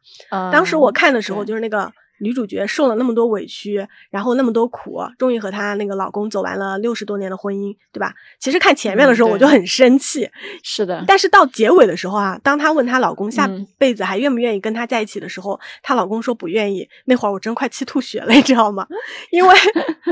[0.52, 1.92] 当时我看的时候就是那个。
[2.20, 8.14] 女主角受了那么多委屈，然后那么多苦，终于和她那个老公走完了六十多年的婚姻，对吧？
[8.40, 10.30] 其实看前面的时候我就很生气，
[10.64, 11.04] 是的。
[11.08, 16.88] 但是到结尾的时候啊，当她问她老公下辈子还愿不愿意跟她在一起的时候，她老公说不愿意。
[17.06, 18.88] 那会儿我真快气吐血了，你知道吗？
[19.32, 19.56] 因为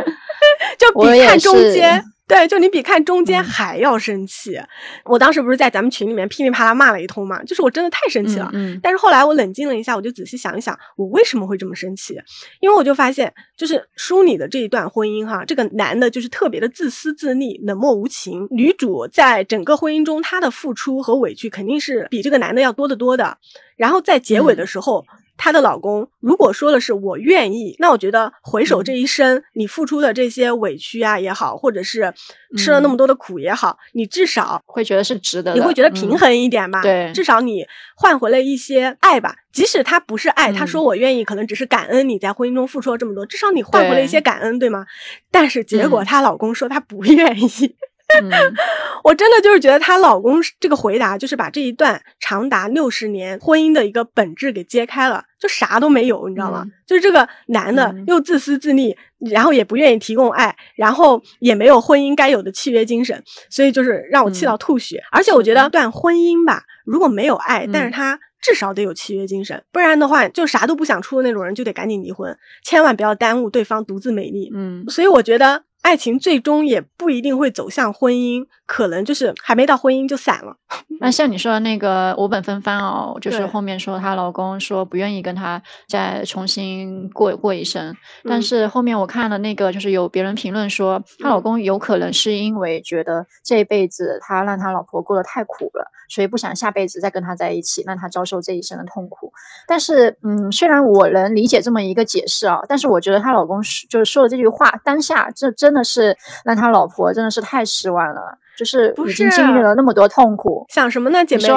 [0.80, 2.04] 就比看中间。
[2.28, 4.60] 对，就你比看中间还要生气。
[5.04, 8.50] 我当时不是在咱们群里面噼里啪啦骂了一通嘛，就是我真的太生气了。
[8.54, 12.20] 嗯，但是后来我冷静了一下，我就仔细想一想，我为什么会这么生气？
[12.62, 18.48] 因为我就发现，就是书里的这一段婚姻哈，这个男的就是特别的自私自利、冷漠无情。
[18.50, 23.38] 女主在整个婚姻中，她的付出和委屈肯定是比这个男的要多得多的。
[23.78, 25.06] 然后在结尾的时候。
[25.38, 32.14] 她的老公如果说的是我愿意，那我觉得回首这一生，你付出的这些委屈啊也好，或者是
[32.58, 36.82] 吃了那么多的苦也好，你至少会觉得是值得，你会觉得平衡一点吧？
[36.82, 37.66] 对，至少你
[37.96, 39.36] 换回了一些爱吧。
[39.52, 44.86] 即使他不是爱，他说我愿意，可能只是感恩你在婚姻中付出了这么多，至少你换回了一些感恩，对吗？
[45.32, 47.76] 但是结果她老公说他不 愿意。
[49.04, 56.66] 我真的就是觉得她老公这个回答，就是把这一段长达六十年婚姻的一个本质给揭开了，就啥都没有，你知道吗？
[56.86, 58.96] 就是这个男的又自私自利，
[59.32, 65.04] 然后也不愿意提供爱，然后也没有婚姻该有的契约精神，所以就是让我气到吐血。
[65.12, 74.52] 而且我觉得段婚姻吧，如果没有爱，但是他至少得有契约精神，不然的话，就啥都不想出的那种人就得赶紧离婚，千万不要耽误对方独自美丽。
[74.54, 75.64] 嗯，所以我觉得。
[75.86, 80.58] 爱情最终也不一定会走向婚姻，可能就是还没到婚姻就散了。
[81.00, 87.96] 那像你说的那个我本芬芳哦，就是后面说她老公说不愿意跟她再重新过过一生，
[88.28, 99.32] 但是后面我看了那个，就是有别人评论说她老公有可能是因为觉得这一辈子他让他老婆过得太苦了，所以不想下辈子再跟他在一起，让他遭受这一生的痛苦。
[99.68, 105.75] 但是，嗯，虽然我能理解这么一个解释啊，但是我觉得她老公是就是说的这句话，当下这真。
[105.76, 106.16] 真的是
[106.46, 111.26] 让他老婆真的是太失望了，就是已经经历了那么多痛苦，想什么呢？
[111.26, 111.50] 姐妹，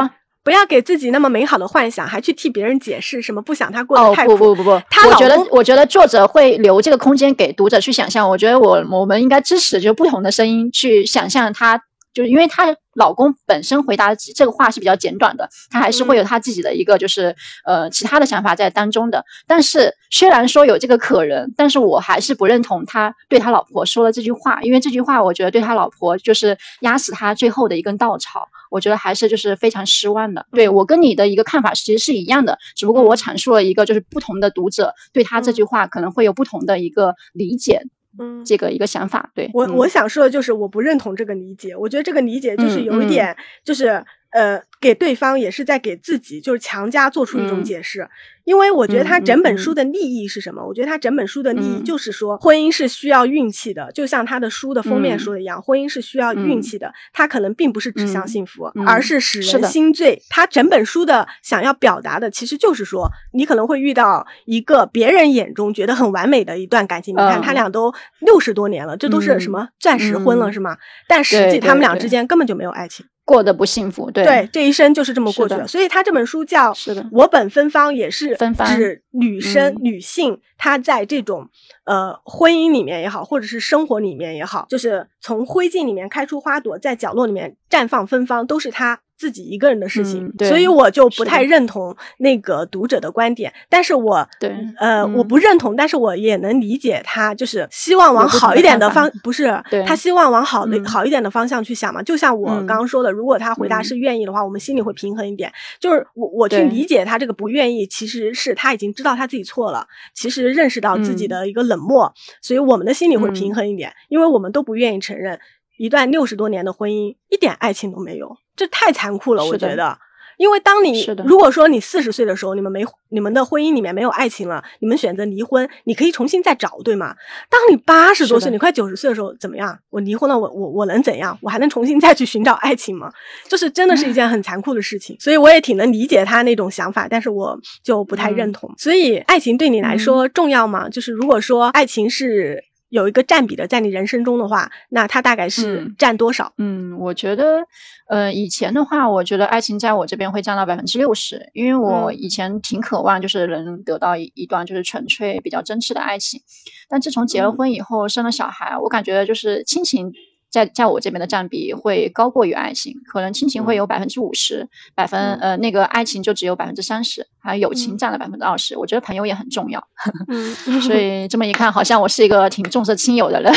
[0.42, 4.36] 不要给自己那么美好的幻想，还去替别人解释什么不想他过得太苦。
[4.36, 8.28] 不不不不，他我觉得我觉得作者会留这个空间给读者去想象。
[8.28, 11.80] 我觉得我我们应该支持就不同的声音去想象他。
[12.14, 19.24] 就是因为她老公本身回答这个话是比较简短的，他还是会有他自己的一个就是呃其他的想法在当中的。
[19.46, 28.48] 但是虽然说有这个可能，但是我还是不认同他对他老婆说的这句话，因为这句话我觉得对他老婆就是压死他最后的一根稻草。
[28.70, 30.44] 我觉得还是就是非常失望的。
[30.52, 37.82] 对我跟你的一个看法其实是一样的，只不过我阐述了一个就是不同的读者对他这句话可能会有不同的一个理解。
[38.18, 39.50] 嗯，这个一个想法，对。
[39.52, 48.08] 我我想说的就是我不认同这个理解，我觉得这个理解就是有一点就是呃给对方也是在给自己就是强加做出一种解释。
[48.44, 50.66] 因为我觉得他整本书的利益是什么？
[50.66, 56.90] 我觉得他整本书的利益就是说，婚姻是需要运气的，就像他的书的封面说的一样，婚姻是需要运气的。
[57.12, 60.22] 他可能并不是指向幸福，而是使人心醉。
[60.30, 67.14] 他整本书的想要表达的，其实就是说，你可能会遇到一个别人眼中觉得很完美的一段感情。
[67.14, 70.78] 你看，他俩都六十多年了，这都是什么钻石婚了，是吗？
[71.06, 73.04] 但实际他们俩之间根本就没有爱情。
[73.28, 75.68] 过得不幸福，对对，这一生就是这么过去了。
[75.68, 81.46] 所以他这本书叫是的，我本芬芳也是指女生女性，她在这种
[81.84, 89.00] 呃婚姻里面也好，或者是生活里面也好，就是从灰烬里面开出花朵，在角落里面绽放芬芳，都是他。
[89.18, 93.52] 自己一个人的事情，所以我就不太认同那个读者的观点。
[93.68, 102.00] 但是我对呃我不认同，但是我也能理解他，就是希望往好一点的方，不是他希望往好的好一点的方向去想嘛。
[102.00, 105.52] 就像我刚刚说的，如果他回答是愿意的话，我们心里会平衡一点。
[105.80, 115.36] 就是我我去理解他这个不愿意，其实是他已经知道他自己错了，其实认识到自己的一个冷漠，所以我们的心里会平衡一点，因为我们都不愿意承认
[115.78, 118.36] 一段六十多年的婚姻一点爱情都没有。
[118.54, 119.98] 这太残酷了，我觉得，
[120.36, 127.14] 因为当你如果说你四十岁的时候，你们没你们的婚姻里面没有爱情了，你们选择离婚，你可以重新再找，对吗？
[127.48, 129.78] 当你八十多岁，你快九十岁的时候，怎么样？
[129.90, 131.38] 我离婚了，我我我能怎样？
[131.40, 133.12] 我还能重新再去寻找爱情吗？
[133.48, 138.72] 就是真的是一件很残酷的事情，所以我也挺能理解他那种想法，但是我就不太认同。
[138.76, 140.88] 所以，爱情对你来说重要吗？
[140.88, 142.64] 就是如果说爱情是。
[142.88, 146.52] 有一个占比的，在你人生中的话，那它大概是占多少？
[146.58, 147.66] 嗯，我觉得，
[148.08, 156.40] 呃，以前的话，我觉得爱情在我这边会占到百分之六十，因为我以前挺渴望，就是能得到一一段就是纯粹比较真挚的爱情。
[156.88, 160.12] 但自从结了婚以后，生了小孩，我感觉就是亲情。
[160.50, 168.76] 在在我这边的占比会高过于爱情，可能亲情会有百分之五十，百分呃那个爱情就只有百分之三十，还有友情占了百分之二十。
[168.76, 169.86] 我觉得朋友也很重要，
[170.86, 173.52] 所以这么一看，好像我是一个挺重色轻友的人，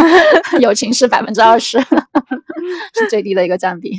[0.60, 1.78] 友情是百分之二十，
[2.98, 3.92] 是最低的一个占比。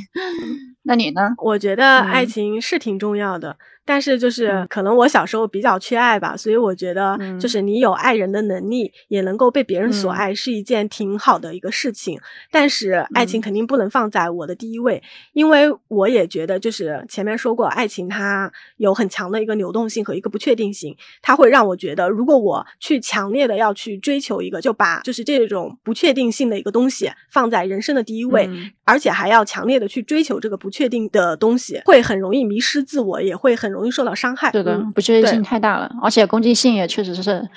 [0.84, 1.30] 那你呢？
[1.38, 3.56] 我觉得爱情是挺重要的。
[3.84, 12.16] 但是就是可能我小时候比较缺爱吧，所以我觉得就是你有爱人的能力，也能够被别人所爱，是一件挺好的一个事情。
[12.50, 15.02] 但是爱情肯定不能放在我的第一位，
[15.32, 28.48] 因为我也觉得就是前面说过，爱情它有很强的一个流动性和一个不确定性，它会让我觉得，如果我去强烈的要去追求一个，就把就是这种不确定性的一个东西放在人生的第一位，
[28.84, 33.71] 而且还要强烈的去追求这个不确定的东西，会很容易迷失自我，也会很。
[33.72, 37.48] 容易受到伤害，对的，不确定性太大了，而且攻击性也确实是，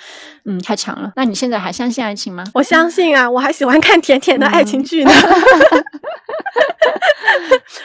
[0.45, 1.11] 嗯，太强了。
[1.15, 2.43] 那你现在还相信爱情吗？
[2.53, 5.11] 我相信啊，我还喜欢看甜甜的爱情剧呢。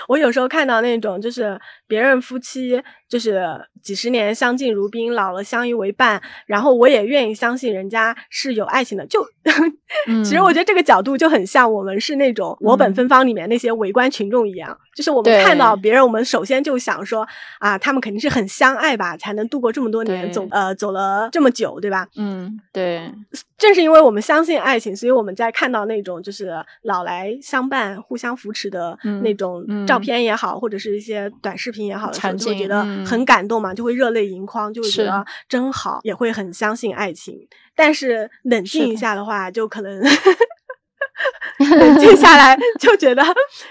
[0.09, 3.45] 我有时候看到那种就是别人夫妻就是
[3.83, 9.07] 几十年相敬如宾，老了相依为伴，然后我也愿意相信人家是有爱情的。
[9.07, 9.25] 就
[10.25, 17.27] 其实我觉得这个角度就很像我们是那种我本芬芳里面那些围观群众一样，就是我们看到别人，我们首先就想说
[17.59, 22.07] 啊，他们肯定是很相爱吧，才能度过这么多年，走呃走了这么久，对吧？
[22.17, 23.13] 嗯，对。
[23.59, 26.51] 正是因为我们相信爱情，所以我们在看到那种就是
[26.83, 37.37] 老来相伴、互相扶持的那种照片也好，或者是一些短视频也好的时候，就会觉得很感动嘛，就会热泪盈眶，就会觉得真好，也会很相信爱情。
[37.77, 40.01] 但是冷静一下的话，就可能
[41.59, 43.23] 冷静下来就觉得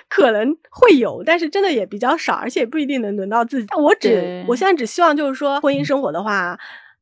[0.08, 3.68] 可能会有，但是真的也比较少，而且不一定能轮到自己。
[3.76, 6.60] 我只我现在只希望就是说，婚姻生活的话。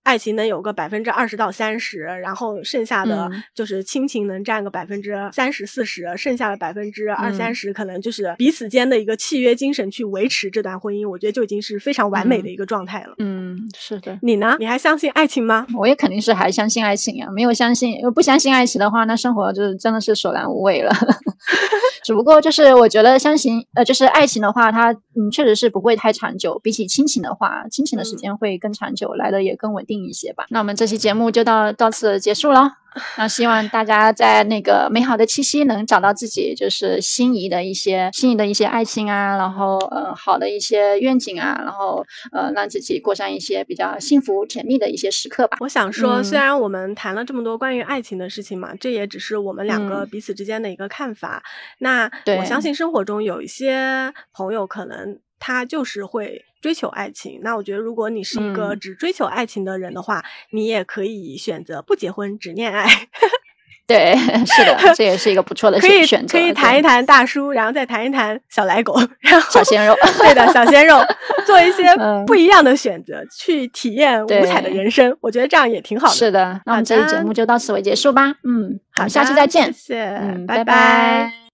[0.08, 13.16] 爱情能有个百分之二十到三十，然后剩下的就是亲情能占个百分之三十四十，剩下的百分之二三十可能就是彼此间的一个契约精神去维持这段婚姻，我觉得就已经是非常完美的一个状态了。
[13.18, 14.18] 嗯，是的。
[14.22, 14.55] 你呢？
[14.60, 15.68] 你还相信爱情吗？
[15.78, 20.89] 我也肯定是还相信爱情呀，没有相信，不相信爱情的话，那生活就是真的是索然无味了。
[22.08, 29.97] 只不过就是我觉得相信，呃，就是爱情的话，它嗯确实是不会太长久，比起亲情的话，亲情的时间会更长久，来的也更稳定。
[30.08, 32.72] 一些吧，那我们这期节目就到到此结束了。
[33.18, 45.58] 那希望大家在那个美好的七夕能找到自己就是心仪的一些心仪的一些爱情啊，然后呃好的一些愿景啊，然后呃让自己过上一些比较幸福甜蜜的一些时刻吧。
[45.60, 51.43] 我想说，虽然我们谈了这么多关于爱情的事情嘛，这也只是我们两个彼此之间的一个看法。
[51.80, 55.20] 那我相信生活中有一些朋友可能。
[55.39, 57.39] 他就是会追求爱情。
[57.43, 62.86] 那我觉得，如果你是一个只追求爱情的人的话，你也可以选择不结婚，只恋爱。
[63.88, 64.13] 对，
[64.45, 66.38] 是的，这也是一个不错的选择。
[66.38, 69.95] 可以谈一谈大叔，然后再谈一谈小奶狗，然后小鲜肉。
[70.18, 70.99] 对的，小鲜肉，
[71.47, 71.84] 做一些
[72.26, 75.18] 不一样的选择，去体验五彩的人生。
[75.22, 76.13] 我觉得这样也挺好的。
[76.13, 78.34] 是的，那我们这期节目就到此为结束吧。
[78.43, 79.72] 嗯，好，下期再见。
[79.72, 81.47] 谢谢，嗯，拜拜。